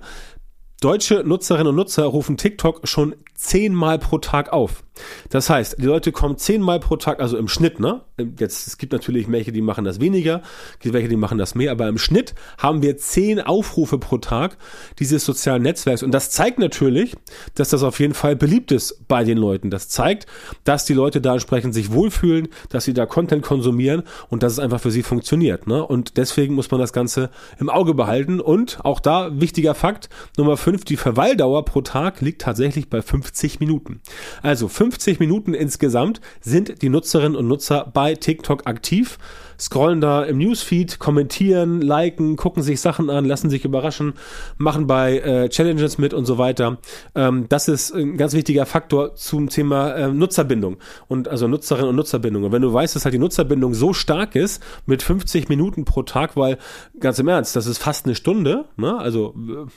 Deutsche 0.81 1.23
Nutzerinnen 1.25 1.67
und 1.67 1.75
Nutzer 1.75 2.05
rufen 2.05 2.37
TikTok 2.37 2.87
schon 2.87 3.15
zehnmal 3.35 3.99
pro 3.99 4.17
Tag 4.17 4.53
auf. 4.53 4.83
Das 5.29 5.49
heißt, 5.49 5.77
die 5.79 5.85
Leute 5.85 6.11
kommen 6.11 6.37
zehnmal 6.37 6.79
pro 6.79 6.95
Tag, 6.95 7.19
also 7.19 7.37
im 7.37 7.47
Schnitt, 7.47 7.79
ne? 7.79 8.01
Jetzt, 8.37 8.67
es 8.67 8.77
gibt 8.77 8.91
natürlich 8.93 9.31
welche, 9.31 9.51
die 9.51 9.61
machen 9.61 9.85
das 9.85 9.99
weniger, 9.99 10.41
es 10.73 10.79
gibt 10.79 10.93
welche, 10.93 11.07
die 11.07 11.15
machen 11.15 11.37
das 11.37 11.55
mehr, 11.55 11.71
aber 11.71 11.87
im 11.87 11.97
Schnitt 11.97 12.35
haben 12.57 12.81
wir 12.81 12.97
zehn 12.97 13.39
Aufrufe 13.39 13.97
pro 13.97 14.17
Tag 14.17 14.57
dieses 14.99 15.25
sozialen 15.25 15.63
Netzwerks. 15.63 16.03
Und 16.03 16.11
das 16.11 16.31
zeigt 16.31 16.59
natürlich, 16.59 17.15
dass 17.55 17.69
das 17.69 17.83
auf 17.83 17.99
jeden 17.99 18.13
Fall 18.13 18.35
beliebt 18.35 18.71
ist 18.71 19.07
bei 19.07 19.23
den 19.23 19.37
Leuten. 19.37 19.69
Das 19.69 19.89
zeigt, 19.89 20.25
dass 20.63 20.85
die 20.85 20.93
Leute 20.93 21.21
da 21.21 21.33
entsprechend 21.33 21.73
sich 21.73 21.91
wohlfühlen, 21.91 22.49
dass 22.69 22.85
sie 22.85 22.93
da 22.93 23.05
Content 23.05 23.43
konsumieren 23.43 24.03
und 24.29 24.43
dass 24.43 24.53
es 24.53 24.59
einfach 24.59 24.81
für 24.81 24.91
sie 24.91 25.03
funktioniert. 25.03 25.67
Ne? 25.67 25.85
Und 25.85 26.17
deswegen 26.17 26.55
muss 26.55 26.71
man 26.71 26.79
das 26.79 26.93
Ganze 26.93 27.29
im 27.59 27.69
Auge 27.69 27.93
behalten. 27.93 28.39
Und 28.39 28.79
auch 28.83 28.99
da 28.99 29.39
wichtiger 29.39 29.75
Fakt, 29.75 30.09
Nummer 30.37 30.57
fünf, 30.57 30.85
die 30.85 30.97
Verweildauer 30.97 31.65
pro 31.65 31.81
Tag 31.81 32.21
liegt 32.21 32.41
tatsächlich 32.41 32.89
bei 32.89 33.01
50 33.01 33.59
Minuten. 33.59 34.01
Also 34.41 34.67
50 34.89 35.19
Minuten 35.19 35.53
insgesamt 35.53 36.19
sind 36.41 36.81
die 36.81 36.89
Nutzerinnen 36.89 37.35
und 37.35 37.47
Nutzer 37.47 37.91
bei 37.93 38.15
TikTok 38.15 38.65
aktiv 38.65 39.19
scrollen 39.59 39.99
da 39.99 40.23
im 40.23 40.37
Newsfeed, 40.37 40.99
kommentieren, 40.99 41.81
liken, 41.81 42.37
gucken 42.37 42.63
sich 42.63 42.79
Sachen 42.79 43.09
an, 43.09 43.25
lassen 43.25 43.49
sich 43.49 43.65
überraschen, 43.65 44.13
machen 44.57 44.87
bei 44.87 45.19
äh, 45.19 45.49
Challenges 45.49 45.97
mit 45.97 46.13
und 46.13 46.25
so 46.25 46.37
weiter. 46.37 46.77
Ähm, 47.13 47.47
das 47.49 47.67
ist 47.67 47.93
ein 47.93 48.17
ganz 48.17 48.33
wichtiger 48.33 48.65
Faktor 48.65 49.15
zum 49.15 49.49
Thema 49.49 49.93
äh, 49.95 50.07
Nutzerbindung 50.07 50.77
und 51.07 51.27
also 51.27 51.47
Nutzerinnen 51.47 51.89
und 51.89 51.95
Nutzerbindung. 51.97 52.45
Und 52.45 52.51
wenn 52.51 52.61
du 52.61 52.73
weißt, 52.73 52.95
dass 52.95 53.03
halt 53.03 53.13
die 53.13 53.19
Nutzerbindung 53.19 53.73
so 53.73 53.93
stark 53.93 54.35
ist 54.35 54.63
mit 54.85 55.03
50 55.03 55.49
Minuten 55.49 55.83
pro 55.83 56.03
Tag, 56.03 56.37
weil 56.37 56.57
ganz 56.99 57.19
im 57.19 57.27
Ernst, 57.27 57.55
das 57.55 57.67
ist 57.67 57.79
fast 57.79 58.05
eine 58.05 58.15
Stunde, 58.15 58.65
ne? 58.77 58.97
also 58.97 59.35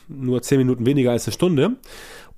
nur 0.08 0.42
10 0.42 0.58
Minuten 0.58 0.86
weniger 0.86 1.10
als 1.10 1.26
eine 1.26 1.32
Stunde. 1.32 1.72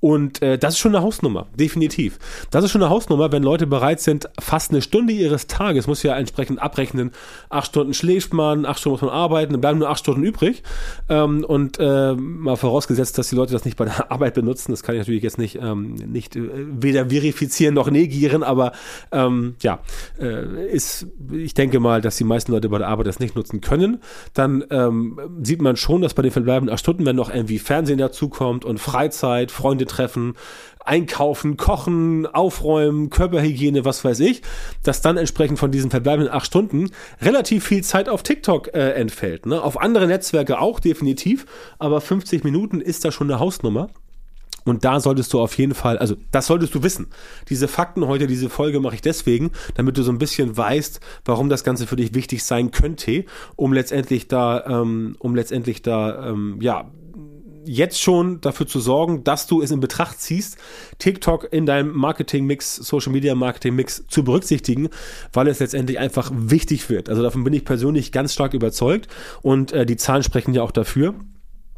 Und 0.04 0.42
äh, 0.42 0.58
das 0.58 0.74
ist 0.74 0.80
schon 0.80 0.94
eine 0.94 1.02
Hausnummer, 1.02 1.46
definitiv. 1.58 2.18
Das 2.50 2.62
ist 2.62 2.72
schon 2.72 2.82
eine 2.82 2.90
Hausnummer, 2.90 3.32
wenn 3.32 3.42
Leute 3.42 3.66
bereit 3.66 4.02
sind, 4.02 4.28
fast 4.38 4.70
eine 4.70 4.82
Stunde 4.82 5.14
ihres 5.14 5.46
Tages, 5.46 5.86
muss 5.86 6.02
ja 6.02 6.14
entsprechend 6.14 6.60
abrechnen, 6.60 7.12
acht 7.48 7.68
Stunden 7.68 7.94
schläft 7.94 8.34
man, 8.34 8.66
acht 8.66 8.80
Stunden 8.80 8.96
muss 8.96 9.00
man 9.00 9.18
arbeiten, 9.18 9.54
dann 9.54 9.62
bleiben 9.62 9.78
nur 9.78 9.88
acht 9.88 10.00
Stunden 10.00 10.22
übrig. 10.22 10.62
Ähm, 11.08 11.42
und 11.42 11.78
äh, 11.80 12.12
mal 12.12 12.56
vorausgesetzt, 12.56 13.16
dass 13.16 13.30
die 13.30 13.34
Leute 13.34 13.54
das 13.54 13.64
nicht 13.64 13.78
bei 13.78 13.86
der 13.86 14.10
Arbeit 14.12 14.34
benutzen, 14.34 14.72
das 14.72 14.82
kann 14.82 14.94
ich 14.94 14.98
natürlich 14.98 15.22
jetzt 15.22 15.38
nicht, 15.38 15.56
ähm, 15.62 15.94
nicht 15.94 16.36
äh, 16.36 16.50
weder 16.52 17.08
verifizieren 17.08 17.72
noch 17.72 17.90
negieren, 17.90 18.42
aber 18.42 18.72
ähm, 19.10 19.54
ja, 19.62 19.78
äh, 20.20 20.70
ist, 20.70 21.06
ich 21.32 21.54
denke 21.54 21.80
mal, 21.80 22.02
dass 22.02 22.16
die 22.16 22.24
meisten 22.24 22.52
Leute 22.52 22.68
bei 22.68 22.76
der 22.76 22.88
Arbeit 22.88 23.06
das 23.06 23.20
nicht 23.20 23.36
nutzen 23.36 23.62
können. 23.62 24.02
Dann 24.34 24.64
ähm, 24.68 25.18
sieht 25.42 25.62
man 25.62 25.76
schon, 25.76 26.02
dass 26.02 26.12
bei 26.12 26.20
den 26.20 26.30
verbleibenden 26.30 26.74
acht 26.74 26.80
Stunden, 26.80 27.06
wenn 27.06 27.16
noch 27.16 27.32
irgendwie 27.32 27.58
Fernsehen 27.58 27.96
dazukommt 27.96 28.66
und 28.66 28.80
Freizeit, 28.80 29.50
Freunde 29.50 29.86
treffen, 29.94 30.34
einkaufen, 30.84 31.56
kochen, 31.56 32.26
aufräumen, 32.26 33.10
Körperhygiene, 33.10 33.84
was 33.84 34.04
weiß 34.04 34.20
ich, 34.20 34.42
dass 34.82 35.00
dann 35.00 35.16
entsprechend 35.16 35.58
von 35.58 35.70
diesen 35.70 35.90
verbleibenden 35.90 36.32
acht 36.32 36.46
Stunden 36.46 36.90
relativ 37.20 37.64
viel 37.64 37.82
Zeit 37.82 38.08
auf 38.08 38.22
TikTok 38.22 38.74
äh, 38.74 38.90
entfällt. 38.90 39.46
Ne? 39.46 39.62
Auf 39.62 39.80
andere 39.80 40.06
Netzwerke 40.06 40.60
auch 40.60 40.80
definitiv, 40.80 41.46
aber 41.78 42.00
50 42.00 42.44
Minuten 42.44 42.80
ist 42.80 43.04
da 43.04 43.12
schon 43.12 43.30
eine 43.30 43.40
Hausnummer. 43.40 43.88
Und 44.64 44.84
da 44.84 44.98
solltest 44.98 45.32
du 45.32 45.40
auf 45.40 45.56
jeden 45.58 45.74
Fall, 45.74 45.98
also 45.98 46.16
das 46.30 46.46
solltest 46.46 46.74
du 46.74 46.82
wissen. 46.82 47.08
Diese 47.50 47.68
Fakten 47.68 48.06
heute, 48.06 48.26
diese 48.26 48.48
Folge 48.48 48.80
mache 48.80 48.94
ich 48.94 49.02
deswegen, 49.02 49.50
damit 49.74 49.98
du 49.98 50.02
so 50.02 50.10
ein 50.10 50.16
bisschen 50.16 50.56
weißt, 50.56 51.00
warum 51.26 51.50
das 51.50 51.64
Ganze 51.64 51.86
für 51.86 51.96
dich 51.96 52.14
wichtig 52.14 52.44
sein 52.44 52.70
könnte, 52.70 53.26
um 53.56 53.74
letztendlich 53.74 54.26
da, 54.26 54.64
ähm, 54.66 55.16
um 55.18 55.34
letztendlich 55.34 55.82
da, 55.82 56.30
ähm, 56.30 56.58
ja, 56.60 56.90
jetzt 57.66 58.00
schon 58.00 58.40
dafür 58.40 58.66
zu 58.66 58.80
sorgen, 58.80 59.24
dass 59.24 59.46
du 59.46 59.62
es 59.62 59.70
in 59.70 59.80
Betracht 59.80 60.20
ziehst, 60.20 60.56
TikTok 60.98 61.52
in 61.52 61.66
deinem 61.66 61.96
Marketing-Mix, 61.96 62.76
Social-Media-Marketing-Mix 62.76 64.06
zu 64.08 64.24
berücksichtigen, 64.24 64.88
weil 65.32 65.48
es 65.48 65.60
letztendlich 65.60 65.98
einfach 65.98 66.30
wichtig 66.34 66.90
wird. 66.90 67.08
Also 67.08 67.22
davon 67.22 67.44
bin 67.44 67.52
ich 67.52 67.64
persönlich 67.64 68.12
ganz 68.12 68.32
stark 68.32 68.54
überzeugt 68.54 69.08
und 69.42 69.72
äh, 69.72 69.86
die 69.86 69.96
Zahlen 69.96 70.22
sprechen 70.22 70.54
ja 70.54 70.62
auch 70.62 70.72
dafür, 70.72 71.14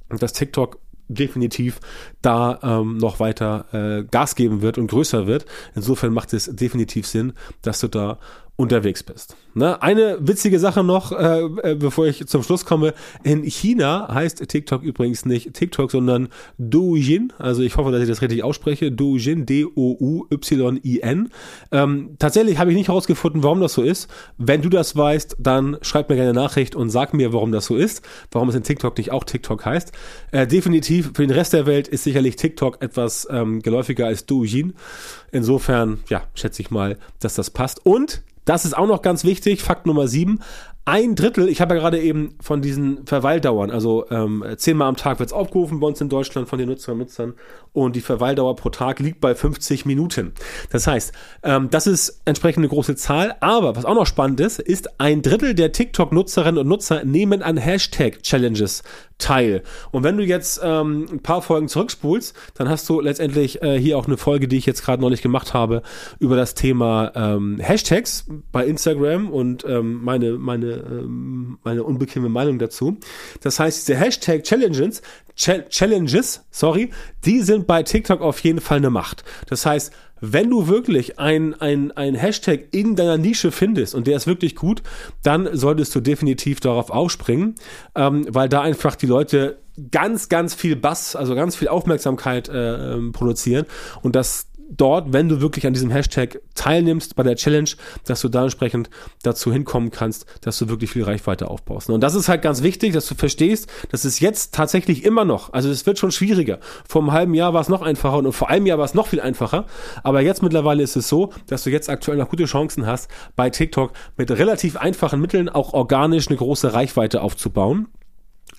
dass 0.08 0.32
TikTok 0.32 0.78
definitiv 1.08 1.80
da 2.22 2.58
ähm, 2.62 2.98
noch 2.98 3.20
weiter 3.20 3.66
äh, 3.72 4.04
Gas 4.04 4.34
geben 4.34 4.62
wird 4.62 4.78
und 4.78 4.88
größer 4.88 5.26
wird. 5.26 5.46
Insofern 5.74 6.12
macht 6.12 6.32
es 6.32 6.46
definitiv 6.46 7.06
Sinn, 7.06 7.32
dass 7.62 7.80
du 7.80 7.88
da 7.88 8.18
unterwegs 8.56 9.02
bist. 9.02 9.36
Ne? 9.56 9.80
Eine 9.80 10.18
witzige 10.20 10.58
Sache 10.58 10.84
noch, 10.84 11.12
äh, 11.12 11.40
äh, 11.62 11.74
bevor 11.76 12.06
ich 12.06 12.26
zum 12.26 12.42
Schluss 12.42 12.66
komme. 12.66 12.92
In 13.24 13.42
China 13.42 14.06
heißt 14.12 14.46
TikTok 14.46 14.82
übrigens 14.82 15.24
nicht 15.24 15.54
TikTok, 15.54 15.90
sondern 15.90 16.28
Douyin. 16.58 17.32
Also 17.38 17.62
ich 17.62 17.74
hoffe, 17.78 17.90
dass 17.90 18.02
ich 18.02 18.08
das 18.08 18.20
richtig 18.20 18.44
ausspreche. 18.44 18.92
Douyin, 18.92 19.46
D-O-U-Y-I-N. 19.46 21.30
Ähm, 21.72 22.10
tatsächlich 22.18 22.58
habe 22.58 22.70
ich 22.70 22.76
nicht 22.76 22.88
herausgefunden, 22.88 23.42
warum 23.42 23.62
das 23.62 23.72
so 23.72 23.80
ist. 23.80 24.10
Wenn 24.36 24.60
du 24.60 24.68
das 24.68 24.94
weißt, 24.94 25.36
dann 25.38 25.78
schreib 25.80 26.10
mir 26.10 26.16
gerne 26.16 26.32
eine 26.32 26.38
Nachricht 26.38 26.76
und 26.76 26.90
sag 26.90 27.14
mir, 27.14 27.32
warum 27.32 27.50
das 27.50 27.64
so 27.64 27.76
ist. 27.76 28.06
Warum 28.32 28.50
es 28.50 28.54
in 28.54 28.62
TikTok 28.62 28.98
nicht 28.98 29.10
auch 29.10 29.24
TikTok 29.24 29.64
heißt. 29.64 29.90
Äh, 30.32 30.46
definitiv 30.46 31.12
für 31.14 31.26
den 31.26 31.34
Rest 31.34 31.54
der 31.54 31.64
Welt 31.64 31.88
ist 31.88 32.04
sicherlich 32.04 32.36
TikTok 32.36 32.82
etwas 32.82 33.26
ähm, 33.30 33.62
geläufiger 33.62 34.04
als 34.04 34.26
Douyin. 34.26 34.74
Insofern, 35.32 36.00
ja, 36.10 36.24
schätze 36.34 36.60
ich 36.60 36.70
mal, 36.70 36.98
dass 37.20 37.36
das 37.36 37.48
passt. 37.48 37.86
Und 37.86 38.22
das 38.46 38.64
ist 38.64 38.78
auch 38.78 38.86
noch 38.86 39.02
ganz 39.02 39.24
wichtig. 39.24 39.45
Fakt 39.54 39.86
Nummer 39.86 40.08
sieben 40.08 40.40
ein 40.88 41.16
Drittel, 41.16 41.48
ich 41.48 41.60
habe 41.60 41.74
ja 41.74 41.80
gerade 41.80 42.00
eben 42.00 42.36
von 42.40 42.62
diesen 42.62 43.06
Verweildauern, 43.06 43.72
also 43.72 44.08
ähm, 44.08 44.44
zehnmal 44.56 44.88
am 44.88 44.96
Tag 44.96 45.18
wird 45.18 45.30
es 45.30 45.32
aufgerufen 45.32 45.80
bei 45.80 45.88
uns 45.88 46.00
in 46.00 46.08
Deutschland 46.08 46.48
von 46.48 46.60
den 46.60 46.68
Nutzern 46.68 46.92
und 46.92 46.98
Nutzern 46.98 47.34
und 47.72 47.96
die 47.96 48.00
Verweildauer 48.00 48.54
pro 48.54 48.70
Tag 48.70 49.00
liegt 49.00 49.20
bei 49.20 49.34
50 49.34 49.84
Minuten. 49.84 50.32
Das 50.70 50.86
heißt, 50.86 51.12
ähm, 51.42 51.70
das 51.70 51.88
ist 51.88 52.22
entsprechend 52.24 52.60
eine 52.60 52.68
große 52.68 52.94
Zahl, 52.94 53.34
aber 53.40 53.74
was 53.74 53.84
auch 53.84 53.96
noch 53.96 54.06
spannend 54.06 54.38
ist, 54.38 54.60
ist 54.60 55.00
ein 55.00 55.22
Drittel 55.22 55.54
der 55.54 55.72
TikTok-Nutzerinnen 55.72 56.58
und 56.58 56.68
Nutzer 56.68 57.04
nehmen 57.04 57.42
an 57.42 57.56
Hashtag-Challenges 57.56 58.84
teil. 59.18 59.62
Und 59.90 60.04
wenn 60.04 60.16
du 60.16 60.24
jetzt 60.24 60.60
ähm, 60.62 61.06
ein 61.10 61.20
paar 61.20 61.42
Folgen 61.42 61.68
zurückspulst, 61.68 62.34
dann 62.54 62.68
hast 62.68 62.88
du 62.88 63.00
letztendlich 63.00 63.62
äh, 63.62 63.78
hier 63.80 63.98
auch 63.98 64.06
eine 64.06 64.18
Folge, 64.18 64.46
die 64.46 64.56
ich 64.56 64.66
jetzt 64.66 64.84
gerade 64.84 65.00
neulich 65.02 65.22
gemacht 65.22 65.54
habe, 65.54 65.82
über 66.18 66.36
das 66.36 66.54
Thema 66.54 67.12
ähm, 67.14 67.58
Hashtags 67.58 68.26
bei 68.52 68.66
Instagram 68.66 69.30
und 69.30 69.64
ähm, 69.66 70.04
meine, 70.04 70.32
meine 70.32 70.75
ähm, 70.76 71.58
meine 71.62 71.84
unbequeme 71.84 72.28
Meinung 72.28 72.58
dazu. 72.58 72.98
Das 73.40 73.58
heißt, 73.60 73.86
diese 73.86 73.98
Hashtag 73.98 74.44
Challenges, 74.44 75.02
Challenges, 75.34 76.44
sorry, 76.50 76.90
die 77.24 77.42
sind 77.42 77.66
bei 77.66 77.82
TikTok 77.82 78.20
auf 78.20 78.40
jeden 78.40 78.60
Fall 78.60 78.78
eine 78.78 78.90
Macht. 78.90 79.24
Das 79.48 79.66
heißt, 79.66 79.92
wenn 80.20 80.48
du 80.48 80.66
wirklich 80.66 81.18
ein, 81.18 81.54
ein, 81.60 81.92
ein 81.92 82.14
Hashtag 82.14 82.68
in 82.72 82.96
deiner 82.96 83.18
Nische 83.18 83.52
findest 83.52 83.94
und 83.94 84.06
der 84.06 84.16
ist 84.16 84.26
wirklich 84.26 84.56
gut, 84.56 84.82
dann 85.22 85.48
solltest 85.52 85.94
du 85.94 86.00
definitiv 86.00 86.60
darauf 86.60 86.90
aufspringen, 86.90 87.56
ähm, 87.94 88.26
weil 88.30 88.48
da 88.48 88.62
einfach 88.62 88.96
die 88.96 89.06
Leute 89.06 89.58
ganz, 89.90 90.30
ganz 90.30 90.54
viel 90.54 90.74
Bass, 90.74 91.16
also 91.16 91.34
ganz 91.34 91.54
viel 91.54 91.68
Aufmerksamkeit 91.68 92.48
äh, 92.48 92.94
ähm, 92.94 93.12
produzieren 93.12 93.66
und 94.02 94.16
das 94.16 94.46
dort, 94.68 95.12
wenn 95.12 95.28
du 95.28 95.40
wirklich 95.40 95.66
an 95.66 95.72
diesem 95.72 95.90
Hashtag 95.90 96.40
teilnimmst 96.54 97.16
bei 97.16 97.22
der 97.22 97.36
Challenge, 97.36 97.70
dass 98.04 98.20
du 98.20 98.28
da 98.28 98.42
entsprechend 98.42 98.90
dazu 99.22 99.52
hinkommen 99.52 99.90
kannst, 99.90 100.26
dass 100.40 100.58
du 100.58 100.68
wirklich 100.68 100.90
viel 100.90 101.04
Reichweite 101.04 101.48
aufbaust. 101.48 101.90
Und 101.90 102.00
das 102.00 102.14
ist 102.14 102.28
halt 102.28 102.42
ganz 102.42 102.62
wichtig, 102.62 102.92
dass 102.92 103.06
du 103.06 103.14
verstehst, 103.14 103.70
dass 103.90 104.04
es 104.04 104.20
jetzt 104.20 104.54
tatsächlich 104.54 105.04
immer 105.04 105.24
noch, 105.24 105.52
also 105.52 105.70
es 105.70 105.86
wird 105.86 105.98
schon 105.98 106.10
schwieriger. 106.10 106.58
Vor 106.88 107.02
einem 107.02 107.12
halben 107.12 107.34
Jahr 107.34 107.54
war 107.54 107.60
es 107.60 107.68
noch 107.68 107.82
einfacher 107.82 108.18
und 108.18 108.32
vor 108.32 108.50
einem 108.50 108.66
Jahr 108.66 108.78
war 108.78 108.84
es 108.84 108.94
noch 108.94 109.08
viel 109.08 109.20
einfacher. 109.20 109.66
Aber 110.02 110.20
jetzt 110.20 110.42
mittlerweile 110.42 110.82
ist 110.82 110.96
es 110.96 111.08
so, 111.08 111.32
dass 111.46 111.64
du 111.64 111.70
jetzt 111.70 111.88
aktuell 111.88 112.18
noch 112.18 112.28
gute 112.28 112.44
Chancen 112.44 112.86
hast, 112.86 113.10
bei 113.36 113.50
TikTok 113.50 113.92
mit 114.16 114.30
relativ 114.30 114.76
einfachen 114.76 115.20
Mitteln 115.20 115.48
auch 115.48 115.72
organisch 115.72 116.28
eine 116.28 116.36
große 116.36 116.72
Reichweite 116.72 117.22
aufzubauen. 117.22 117.88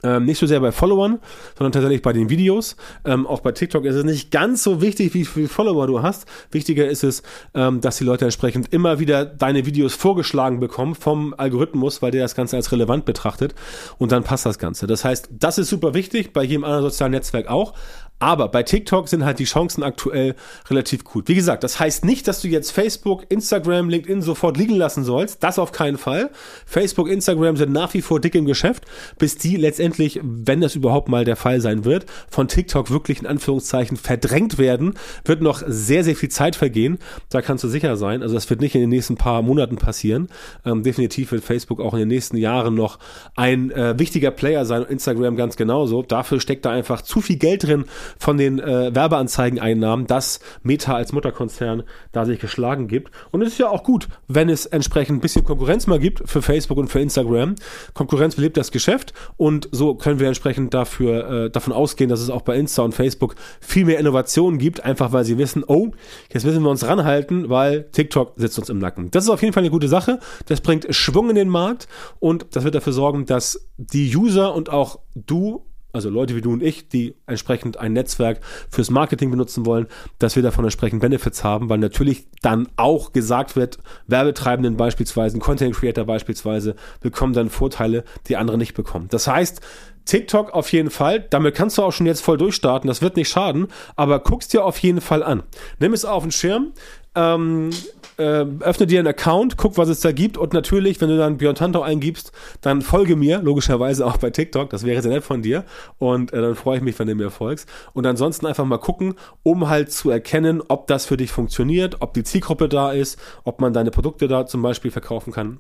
Ähm, 0.04 0.26
nicht 0.26 0.38
so 0.38 0.46
sehr 0.46 0.60
bei 0.60 0.72
Followern, 0.72 1.20
sondern 1.58 1.72
tatsächlich 1.72 2.04
bei 2.04 2.14
den 2.14 2.30
Videos. 2.30 2.76
Ähm, 3.04 3.26
auch 3.26 3.40
bei 3.40 3.52
TikTok 3.52 3.84
ist 3.86 3.96
es 3.96 4.04
nicht 4.04 4.30
ganz 4.30 4.62
so 4.62 4.82
wichtig, 4.82 5.14
wie 5.16 5.26
viele 5.26 5.48
Follower 5.48 5.88
du 5.88 6.04
hast. 6.04 6.28
Wichtiger 6.52 6.88
ist 6.88 7.04
es, 7.04 7.24
ähm, 7.56 7.82
dass 7.82 7.98
die 7.98 8.04
Leute 8.04 8.26
entsprechend 8.26 8.72
immer 8.72 9.00
wieder 9.00 9.26
deine 9.26 9.66
Videos 9.66 9.96
vorgeschlagen 9.96 10.60
bekommen 10.60 10.94
vom 10.94 11.34
Algorithmus, 11.36 12.02
weil 12.04 12.12
der 12.12 12.22
das 12.22 12.36
Ganze 12.36 12.58
als 12.58 12.72
relevant 12.72 13.06
betrachtet. 13.06 13.56
Und 13.98 14.12
dann 14.12 14.24
passt 14.24 14.46
das 14.46 14.60
Ganze. 14.60 14.86
Das 14.86 15.04
heißt, 15.04 15.30
das 15.32 15.58
ist 15.58 15.70
super 15.70 15.96
wichtig, 15.96 16.32
bei 16.32 16.44
jedem 16.44 16.64
anderen 16.64 16.84
sozialen 16.84 17.12
Netzwerk 17.12 17.48
auch. 17.48 17.74
Aber 18.20 18.48
bei 18.48 18.64
TikTok 18.64 19.08
sind 19.08 19.24
halt 19.24 19.38
die 19.38 19.46
Chancen 19.46 19.84
aktuell 19.84 20.36
relativ 20.70 21.04
gut. 21.04 21.28
Wie 21.28 21.36
gesagt, 21.36 21.64
das 21.64 21.80
heißt 21.80 22.04
nicht, 22.04 22.28
dass 22.28 22.42
du 22.42 22.48
jetzt 22.48 22.72
Facebook, 22.72 23.26
Instagram, 23.30 23.90
LinkedIn 23.90 24.24
sofort 24.24 24.58
liegen 24.58 24.76
lassen 24.76 25.04
sollst. 25.04 25.44
Das 25.44 25.60
auf 25.60 25.72
keinen 25.72 25.98
Fall. 25.98 26.32
Facebook, 26.66 27.10
Instagram 27.10 27.58
sind 27.58 27.72
nach 27.72 27.94
wie 27.94 28.02
vor 28.02 28.20
dick 28.20 28.34
im 28.34 28.46
Geschäft, 28.46 28.86
bis 29.20 29.38
die 29.38 29.56
letztendlich, 29.56 30.20
wenn 30.24 30.62
das 30.62 30.76
überhaupt 30.76 31.10
mal 31.10 31.26
der 31.26 31.36
Fall 31.36 31.62
sein 31.62 31.86
wird, 31.86 32.08
von 32.28 32.48
TikTok 32.48 32.90
wirklich 32.90 33.20
in 33.20 33.28
Anführungszeichen 33.28 33.98
verdrängt 33.98 34.58
werden, 34.58 34.96
wird 35.24 35.42
noch 35.42 35.62
sehr, 35.68 36.04
sehr 36.04 36.16
viel 36.16 36.30
Zeit 36.30 36.56
vergehen. 36.56 36.98
Da 37.30 37.44
kannst 37.44 37.64
du 37.64 37.68
sicher 37.68 37.98
sein. 37.98 38.24
Also 38.24 38.34
das 38.34 38.50
wird 38.50 38.62
nicht 38.62 38.74
in 38.74 38.82
den 38.82 38.90
nächsten 38.90 39.16
paar 39.16 39.44
Monaten 39.44 39.76
passieren. 39.76 40.28
Ähm, 40.66 40.82
definitiv 40.82 41.32
wird 41.32 41.44
Facebook 41.44 41.80
auch 41.80 41.94
in 41.94 42.00
den 42.00 42.08
nächsten 42.08 42.38
Jahren 42.38 42.74
noch 42.74 42.98
ein 43.36 43.70
äh, 43.70 43.98
wichtiger 44.00 44.32
Player 44.32 44.66
sein. 44.66 44.84
Instagram 44.84 45.36
ganz 45.36 45.56
genauso. 45.56 46.02
Dafür 46.02 46.40
steckt 46.40 46.66
da 46.66 46.72
einfach 46.72 47.04
zu 47.04 47.22
viel 47.22 47.38
Geld 47.38 47.64
drin 47.64 47.86
von 48.20 48.38
den 48.38 48.60
äh, 48.60 48.94
Werbeanzeigeneinnahmen, 48.94 50.08
dass 50.08 50.40
Meta 50.64 50.96
als 50.96 51.12
Mutterkonzern 51.12 51.84
da 52.12 52.26
sich 52.26 52.40
geschlagen 52.40 52.88
gibt. 52.88 53.12
Und 53.32 53.42
es 53.42 53.50
ist 53.50 53.58
ja 53.60 53.70
auch 53.70 53.84
gut, 53.84 54.08
wenn 54.28 54.50
es 54.50 54.66
entsprechend 54.66 55.18
ein 55.18 55.22
bisschen 55.22 55.46
Konkurrenz 55.46 55.88
mal 55.88 56.00
gibt 56.00 56.30
für 56.30 56.42
Facebook 56.42 56.78
und 56.78 56.90
für 56.90 57.00
Instagram. 57.00 57.56
Konkurrenz 57.94 58.36
belebt 58.36 58.58
das 58.58 58.72
Geschäft 58.72 59.14
und 59.38 59.70
so 59.72 59.96
können 59.96 60.20
wir 60.20 60.28
entsprechend 60.28 60.74
dafür 60.74 61.46
äh, 61.46 61.50
davon 61.50 61.74
ausgehen, 61.74 62.10
dass 62.10 62.22
es 62.22 62.30
auch 62.30 62.42
bei 62.42 62.56
Insta 62.56 62.84
und 62.84 62.94
Facebook 62.94 63.36
viel 63.60 63.86
mehr 63.86 64.00
Innovationen 64.00 64.60
gibt, 64.60 64.84
einfach 64.84 65.12
weil 65.12 65.26
sie 65.26 65.38
wissen, 65.38 65.64
oh, 65.68 65.92
jetzt 66.32 66.46
müssen 66.46 66.64
wir 66.64 66.70
uns 66.70 66.86
ranhalten, 66.86 67.50
weil 67.50 67.84
TikTok 67.92 68.34
sitzt 68.36 68.60
uns 68.60 68.70
im 68.70 68.80
Nacken. 68.80 69.12
Das 69.12 69.24
ist 69.24 69.30
auf 69.30 69.42
jeden 69.42 69.54
Fall 69.54 69.64
eine 69.64 69.72
gute 69.72 69.88
Sache. 69.88 70.20
Das 70.48 70.62
bringt 70.62 70.88
Schwung 70.94 71.30
in 71.30 71.36
den 71.36 71.50
Markt 71.50 71.88
und 72.20 72.48
das 72.52 72.64
wird 72.64 72.76
dafür 72.76 72.94
sorgen, 72.94 73.26
dass 73.26 73.68
die 73.78 74.16
User 74.16 74.54
und 74.54 74.70
auch 74.70 75.00
du 75.16 75.67
also 75.98 76.10
Leute 76.10 76.36
wie 76.36 76.42
du 76.42 76.54
und 76.54 76.64
ich, 76.64 76.88
die 76.88 77.16
entsprechend 77.26 77.78
ein 77.78 77.94
Netzwerk 77.94 78.40
fürs 78.70 78.90
Marketing 78.90 79.30
benutzen 79.32 79.66
wollen, 79.66 79.88
dass 80.20 80.36
wir 80.36 80.44
davon 80.44 80.64
entsprechend 80.64 81.02
Benefits 81.02 81.44
haben, 81.44 81.70
weil 81.70 81.80
natürlich 81.80 82.28
dann 82.42 82.70
auch 82.78 83.12
gesagt 83.12 83.56
wird, 83.56 83.80
Werbetreibenden 84.08 84.78
beispielsweise, 84.78 85.40
Content 85.40 85.76
Creator 85.76 86.06
beispielsweise, 86.06 86.76
bekommen 87.02 87.34
dann 87.34 87.50
Vorteile, 87.50 88.04
die 88.28 88.38
andere 88.38 88.58
nicht 88.58 88.74
bekommen. 88.74 89.08
Das 89.10 89.28
heißt, 89.28 89.62
TikTok 90.06 90.54
auf 90.54 90.72
jeden 90.72 90.90
Fall. 90.90 91.20
Damit 91.30 91.56
kannst 91.56 91.78
du 91.78 91.84
auch 91.84 91.92
schon 91.92 92.06
jetzt 92.06 92.22
voll 92.22 92.38
durchstarten. 92.38 92.88
Das 92.88 93.02
wird 93.02 93.18
nicht 93.18 93.30
schaden. 93.30 93.68
Aber 93.96 94.20
guckst 94.20 94.54
dir 94.54 94.64
auf 94.64 94.78
jeden 94.80 95.02
Fall 95.02 95.22
an. 95.22 95.44
Nimm 95.80 95.94
es 95.94 96.06
auf 96.06 96.24
den 96.24 96.32
Schirm. 96.32 96.72
Ähm, 97.14 97.72
äh, 98.18 98.46
öffne 98.60 98.88
dir 98.88 99.00
einen 99.00 99.08
Account, 99.08 99.58
guck, 99.58 99.78
was 99.78 99.90
es 99.90 100.00
da 100.00 100.12
gibt 100.12 100.38
und 100.38 100.54
natürlich, 100.54 101.00
wenn 101.02 101.10
du 101.10 101.18
dann 101.18 101.38
Björn 101.38 101.56
Tantau 101.56 101.82
eingibst, 101.82 102.32
dann 102.62 102.82
folge 102.82 103.16
mir, 103.16 103.42
logischerweise 103.42 104.06
auch 104.06 104.18
bei 104.18 104.30
TikTok, 104.30 104.70
das 104.70 104.84
wäre 104.84 105.02
sehr 105.02 105.12
nett 105.12 105.24
von 105.24 105.42
dir 105.42 105.66
und 105.98 106.34
äh, 106.34 106.42
dann 106.42 106.56
freue 106.56 106.78
ich 106.78 106.84
mich, 106.84 106.98
wenn 107.00 107.08
du 107.08 107.16
mir 107.16 107.30
folgst 107.30 107.70
und 107.94 108.06
ansonsten 108.06 108.46
einfach 108.46 108.66
mal 108.66 108.80
gucken, 108.80 109.16
um 109.44 109.70
halt 109.70 109.92
zu 109.92 110.10
erkennen, 110.10 110.62
ob 110.68 110.88
das 110.88 111.06
für 111.06 111.18
dich 111.18 111.32
funktioniert, 111.32 111.98
ob 112.02 112.14
die 112.14 112.24
Zielgruppe 112.24 112.70
da 112.70 112.92
ist, 112.92 113.20
ob 113.44 113.62
man 113.62 113.74
deine 113.74 113.92
Produkte 113.92 114.28
da 114.28 114.46
zum 114.46 114.62
Beispiel 114.62 114.92
verkaufen 114.92 115.32
kann 115.32 115.60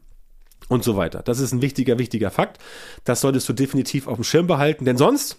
und 0.67 0.83
so 0.83 0.97
weiter. 0.97 1.21
Das 1.23 1.39
ist 1.39 1.53
ein 1.53 1.61
wichtiger, 1.61 1.99
wichtiger 1.99 2.31
Fakt. 2.31 2.57
Das 3.03 3.21
solltest 3.21 3.47
du 3.47 3.53
definitiv 3.53 4.07
auf 4.07 4.15
dem 4.15 4.23
Schirm 4.23 4.47
behalten, 4.47 4.85
denn 4.85 4.97
sonst 4.97 5.37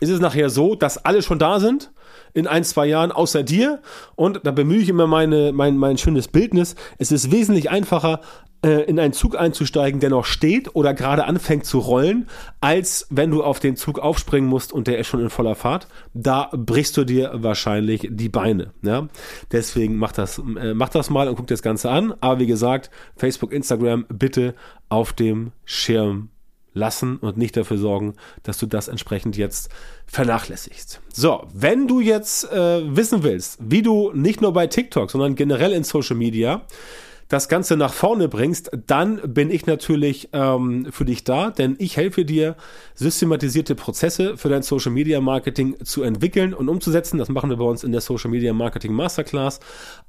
ist 0.00 0.10
es 0.10 0.20
nachher 0.20 0.50
so, 0.50 0.74
dass 0.74 1.04
alle 1.04 1.22
schon 1.22 1.38
da 1.38 1.60
sind 1.60 1.92
in 2.34 2.46
ein, 2.46 2.64
zwei 2.64 2.86
Jahren 2.86 3.12
außer 3.12 3.42
dir. 3.42 3.80
Und 4.16 4.40
da 4.44 4.50
bemühe 4.50 4.78
ich 4.78 4.88
immer 4.88 5.06
meine, 5.06 5.52
mein, 5.52 5.78
mein 5.78 5.96
schönes 5.96 6.28
Bildnis. 6.28 6.74
Es 6.98 7.12
ist 7.12 7.30
wesentlich 7.30 7.70
einfacher, 7.70 8.20
äh, 8.64 8.82
in 8.84 8.98
einen 8.98 9.12
Zug 9.12 9.38
einzusteigen, 9.38 10.00
der 10.00 10.10
noch 10.10 10.24
steht 10.24 10.74
oder 10.74 10.94
gerade 10.94 11.24
anfängt 11.26 11.66
zu 11.66 11.78
rollen, 11.78 12.26
als 12.60 13.06
wenn 13.10 13.30
du 13.30 13.44
auf 13.44 13.60
den 13.60 13.76
Zug 13.76 13.98
aufspringen 13.98 14.48
musst 14.48 14.72
und 14.72 14.86
der 14.86 14.98
ist 14.98 15.06
schon 15.06 15.20
in 15.20 15.30
voller 15.30 15.54
Fahrt. 15.54 15.86
Da 16.14 16.50
brichst 16.52 16.96
du 16.96 17.04
dir 17.04 17.30
wahrscheinlich 17.34 18.08
die 18.10 18.28
Beine. 18.28 18.72
Ja? 18.82 19.08
Deswegen 19.52 19.96
mach 19.96 20.12
das, 20.12 20.38
äh, 20.38 20.74
mach 20.74 20.88
das 20.88 21.10
mal 21.10 21.28
und 21.28 21.36
guck 21.36 21.46
das 21.46 21.62
Ganze 21.62 21.90
an. 21.90 22.14
Aber 22.20 22.40
wie 22.40 22.46
gesagt, 22.46 22.90
Facebook, 23.16 23.52
Instagram 23.52 24.06
bitte 24.08 24.54
auf 24.88 25.12
dem 25.12 25.52
Schirm 25.64 26.30
lassen 26.74 27.16
und 27.18 27.38
nicht 27.38 27.56
dafür 27.56 27.78
sorgen, 27.78 28.14
dass 28.42 28.58
du 28.58 28.66
das 28.66 28.88
entsprechend 28.88 29.36
jetzt 29.36 29.70
vernachlässigst. 30.06 31.00
So, 31.12 31.46
wenn 31.54 31.88
du 31.88 32.00
jetzt 32.00 32.50
äh, 32.52 32.96
wissen 32.96 33.22
willst, 33.22 33.58
wie 33.60 33.82
du 33.82 34.12
nicht 34.12 34.40
nur 34.42 34.52
bei 34.52 34.66
TikTok, 34.66 35.10
sondern 35.10 35.36
generell 35.36 35.72
in 35.72 35.84
Social 35.84 36.16
Media 36.16 36.62
das 37.28 37.48
Ganze 37.48 37.76
nach 37.76 37.92
vorne 37.92 38.28
bringst, 38.28 38.70
dann 38.86 39.20
bin 39.32 39.50
ich 39.50 39.66
natürlich 39.66 40.28
ähm, 40.32 40.86
für 40.90 41.04
dich 41.04 41.24
da, 41.24 41.50
denn 41.50 41.76
ich 41.78 41.96
helfe 41.96 42.24
dir, 42.24 42.56
systematisierte 42.94 43.74
Prozesse 43.74 44.36
für 44.36 44.48
dein 44.48 44.62
Social 44.62 44.92
Media 44.92 45.20
Marketing 45.20 45.76
zu 45.84 46.02
entwickeln 46.02 46.54
und 46.54 46.68
umzusetzen. 46.68 47.18
Das 47.18 47.28
machen 47.28 47.50
wir 47.50 47.56
bei 47.56 47.64
uns 47.64 47.82
in 47.82 47.92
der 47.92 48.00
Social 48.00 48.30
Media 48.30 48.52
Marketing 48.52 48.92
Masterclass. 48.92 49.60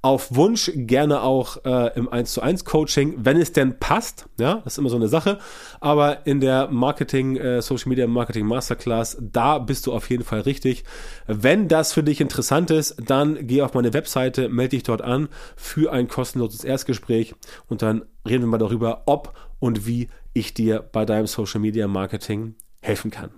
Auf 0.02 0.36
Wunsch 0.36 0.72
gerne 0.76 1.22
auch 1.22 1.64
äh, 1.66 1.98
im 1.98 2.10
1 2.10 2.34
zu 2.34 2.42
1 2.42 2.66
Coaching, 2.66 3.16
wenn 3.18 3.40
es 3.40 3.54
denn 3.54 3.80
passt. 3.80 4.26
Ja, 4.40 4.62
das 4.64 4.74
ist 4.74 4.78
immer 4.78 4.90
so 4.90 4.98
eine 4.98 5.08
Sache. 5.08 5.40
Aber 5.80 6.28
in 6.28 6.42
der 6.42 6.68
Marketing, 6.70 7.38
äh, 7.38 7.62
Social 7.62 7.90
Media 7.90 8.08
Marketing 8.08 8.46
Masterclass, 8.46 9.18
da 9.20 9.58
bist 9.58 9.88
du 9.88 9.94
auf 9.94 10.10
jeden 10.10 10.24
Fall 10.24 10.42
richtig. 10.42 10.84
Wenn 11.28 11.68
das 11.68 11.94
für 11.94 12.04
dich 12.04 12.22
interessant 12.22 12.72
ist, 12.72 12.98
dann 13.04 13.48
geh 13.48 13.62
auf 13.62 13.74
meine 13.74 13.94
Webseite, 13.94 14.50
melde 14.50 14.72
dich 14.72 14.84
dort 14.84 15.02
an 15.02 15.30
für 15.56 15.92
ein 15.92 16.08
kostenloses 16.08 16.64
Erstgespräch 16.64 17.05
und 17.68 17.82
dann 17.82 18.04
reden 18.28 18.44
wir 18.44 18.48
mal 18.48 18.58
darüber, 18.58 19.04
ob 19.06 19.36
und 19.60 19.86
wie 19.86 20.10
ich 20.34 20.54
dir 20.54 20.80
bei 20.80 21.06
deinem 21.06 21.28
Social 21.28 21.62
Media 21.62 21.88
Marketing 21.88 22.56
helfen 22.82 23.12
kann. 23.12 23.32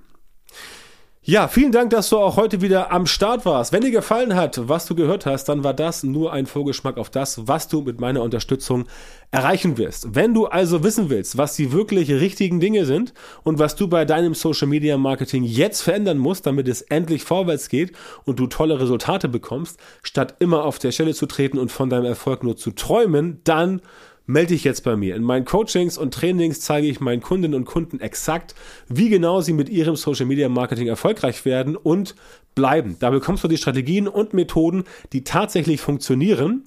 Ja, 1.29 1.49
vielen 1.49 1.73
Dank, 1.73 1.89
dass 1.89 2.07
du 2.07 2.19
auch 2.19 2.37
heute 2.37 2.61
wieder 2.61 2.89
am 2.93 3.05
Start 3.05 3.43
warst. 3.43 3.73
Wenn 3.73 3.81
dir 3.81 3.91
gefallen 3.91 4.33
hat, 4.33 4.69
was 4.69 4.85
du 4.85 4.95
gehört 4.95 5.25
hast, 5.25 5.49
dann 5.49 5.61
war 5.61 5.73
das 5.73 6.03
nur 6.03 6.31
ein 6.31 6.45
Vorgeschmack 6.45 6.95
auf 6.95 7.09
das, 7.09 7.49
was 7.49 7.67
du 7.67 7.81
mit 7.81 7.99
meiner 7.99 8.21
Unterstützung 8.21 8.85
erreichen 9.29 9.77
wirst. 9.77 10.15
Wenn 10.15 10.33
du 10.33 10.45
also 10.45 10.85
wissen 10.85 11.09
willst, 11.09 11.37
was 11.37 11.57
die 11.57 11.73
wirklich 11.73 12.09
richtigen 12.09 12.61
Dinge 12.61 12.85
sind 12.85 13.13
und 13.43 13.59
was 13.59 13.75
du 13.75 13.89
bei 13.89 14.05
deinem 14.05 14.35
Social 14.35 14.69
Media 14.69 14.97
Marketing 14.97 15.43
jetzt 15.43 15.81
verändern 15.81 16.17
musst, 16.17 16.45
damit 16.45 16.69
es 16.69 16.81
endlich 16.81 17.25
vorwärts 17.25 17.67
geht 17.67 17.91
und 18.23 18.39
du 18.39 18.47
tolle 18.47 18.79
Resultate 18.79 19.27
bekommst, 19.27 19.81
statt 20.03 20.35
immer 20.39 20.63
auf 20.63 20.79
der 20.79 20.93
Stelle 20.93 21.13
zu 21.13 21.25
treten 21.25 21.59
und 21.59 21.73
von 21.73 21.89
deinem 21.89 22.05
Erfolg 22.05 22.41
nur 22.41 22.55
zu 22.55 22.71
träumen, 22.71 23.41
dann 23.43 23.81
melde 24.27 24.53
dich 24.53 24.63
jetzt 24.63 24.83
bei 24.83 24.95
mir. 24.95 25.15
In 25.15 25.23
meinen 25.23 25.45
Coachings 25.45 25.97
und 25.97 26.13
Trainings 26.13 26.59
zeige 26.59 26.87
ich 26.87 26.99
meinen 26.99 27.21
Kundinnen 27.21 27.55
und 27.55 27.65
Kunden 27.65 27.99
exakt, 27.99 28.53
wie 28.87 29.09
genau 29.09 29.41
sie 29.41 29.53
mit 29.53 29.69
ihrem 29.69 29.95
Social 29.95 30.27
Media 30.27 30.49
Marketing 30.49 30.87
erfolgreich 30.87 31.45
werden 31.45 31.75
und 31.75 32.15
bleiben. 32.53 32.97
Da 32.99 33.09
bekommst 33.09 33.43
du 33.43 33.47
die 33.47 33.57
Strategien 33.57 34.07
und 34.07 34.33
Methoden, 34.33 34.83
die 35.13 35.23
tatsächlich 35.23 35.79
funktionieren 35.79 36.63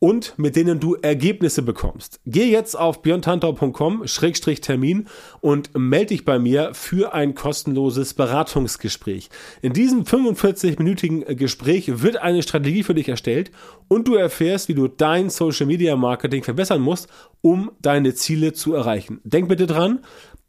und 0.00 0.34
mit 0.38 0.56
denen 0.56 0.80
du 0.80 0.94
Ergebnisse 0.94 1.60
bekommst. 1.62 2.20
Geh 2.24 2.50
jetzt 2.50 2.76
auf 2.76 3.02
björntantau.com-termin 3.02 5.08
und 5.40 5.76
melde 5.76 6.06
dich 6.06 6.24
bei 6.24 6.38
mir 6.38 6.72
für 6.74 7.12
ein 7.14 7.34
kostenloses 7.34 8.14
Beratungsgespräch. 8.14 9.28
In 9.60 9.72
diesem 9.72 10.04
45-minütigen 10.04 11.34
Gespräch 11.34 12.00
wird 12.02 12.18
eine 12.18 12.42
Strategie 12.42 12.84
für 12.84 12.94
dich 12.94 13.08
erstellt 13.08 13.50
und 13.88 14.06
du 14.06 14.14
erfährst, 14.14 14.68
wie 14.68 14.74
du 14.74 14.86
dein 14.88 15.30
Social 15.30 15.66
Media 15.66 15.96
Marketing 15.96 16.44
verbessern 16.44 16.80
musst, 16.80 17.08
um 17.40 17.72
deine 17.80 18.14
Ziele 18.14 18.52
zu 18.52 18.74
erreichen. 18.74 19.20
Denk 19.24 19.48
bitte 19.48 19.66
dran, 19.66 20.00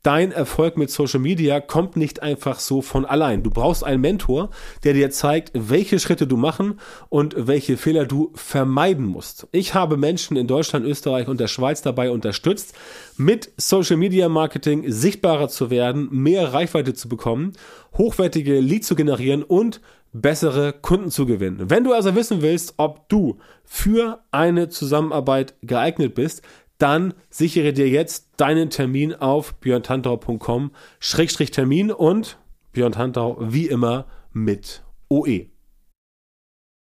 dein 0.03 0.31
Erfolg 0.31 0.77
mit 0.77 0.89
Social 0.89 1.19
Media 1.19 1.59
kommt 1.59 1.97
nicht 1.97 2.21
einfach 2.21 2.59
so 2.59 2.81
von 2.81 3.05
allein. 3.05 3.43
Du 3.43 3.49
brauchst 3.49 3.83
einen 3.83 4.01
Mentor, 4.01 4.49
der 4.83 4.93
dir 4.93 5.11
zeigt, 5.11 5.51
welche 5.53 5.99
Schritte 5.99 6.27
du 6.27 6.37
machen 6.37 6.79
und 7.09 7.35
welche 7.47 7.77
Fehler 7.77 8.05
du 8.05 8.31
vermeiden 8.35 9.05
musst. 9.05 9.47
Ich 9.51 9.73
habe 9.73 9.97
Menschen 9.97 10.37
in 10.37 10.47
Deutschland, 10.47 10.85
Österreich 10.85 11.27
und 11.27 11.39
der 11.39 11.47
Schweiz 11.47 11.81
dabei 11.81 12.11
unterstützt, 12.11 12.73
mit 13.17 13.51
Social 13.57 13.97
Media 13.97 14.29
Marketing 14.29 14.89
sichtbarer 14.89 15.49
zu 15.49 15.69
werden, 15.69 16.07
mehr 16.11 16.53
Reichweite 16.53 16.93
zu 16.93 17.09
bekommen, 17.09 17.53
hochwertige 17.97 18.59
Leads 18.59 18.87
zu 18.87 18.95
generieren 18.95 19.43
und 19.43 19.81
bessere 20.11 20.73
Kunden 20.73 21.11
zu 21.11 21.25
gewinnen. 21.25 21.69
Wenn 21.69 21.83
du 21.83 21.93
also 21.93 22.15
wissen 22.15 22.41
willst, 22.41 22.75
ob 22.77 23.07
du 23.09 23.37
für 23.63 24.23
eine 24.31 24.69
Zusammenarbeit 24.69 25.53
geeignet 25.61 26.15
bist, 26.15 26.41
dann 26.79 27.13
sichere 27.29 27.73
dir 27.73 27.87
jetzt 27.87 28.29
deinen 28.37 28.71
Termin 28.71 29.13
auf 29.13 29.53
björntantau.com-termin 29.59 31.91
und 31.91 32.39
Björn 32.71 32.91
Tantau 32.91 33.37
wie 33.39 33.67
immer 33.67 34.07
mit 34.31 34.83
OE. 35.09 35.47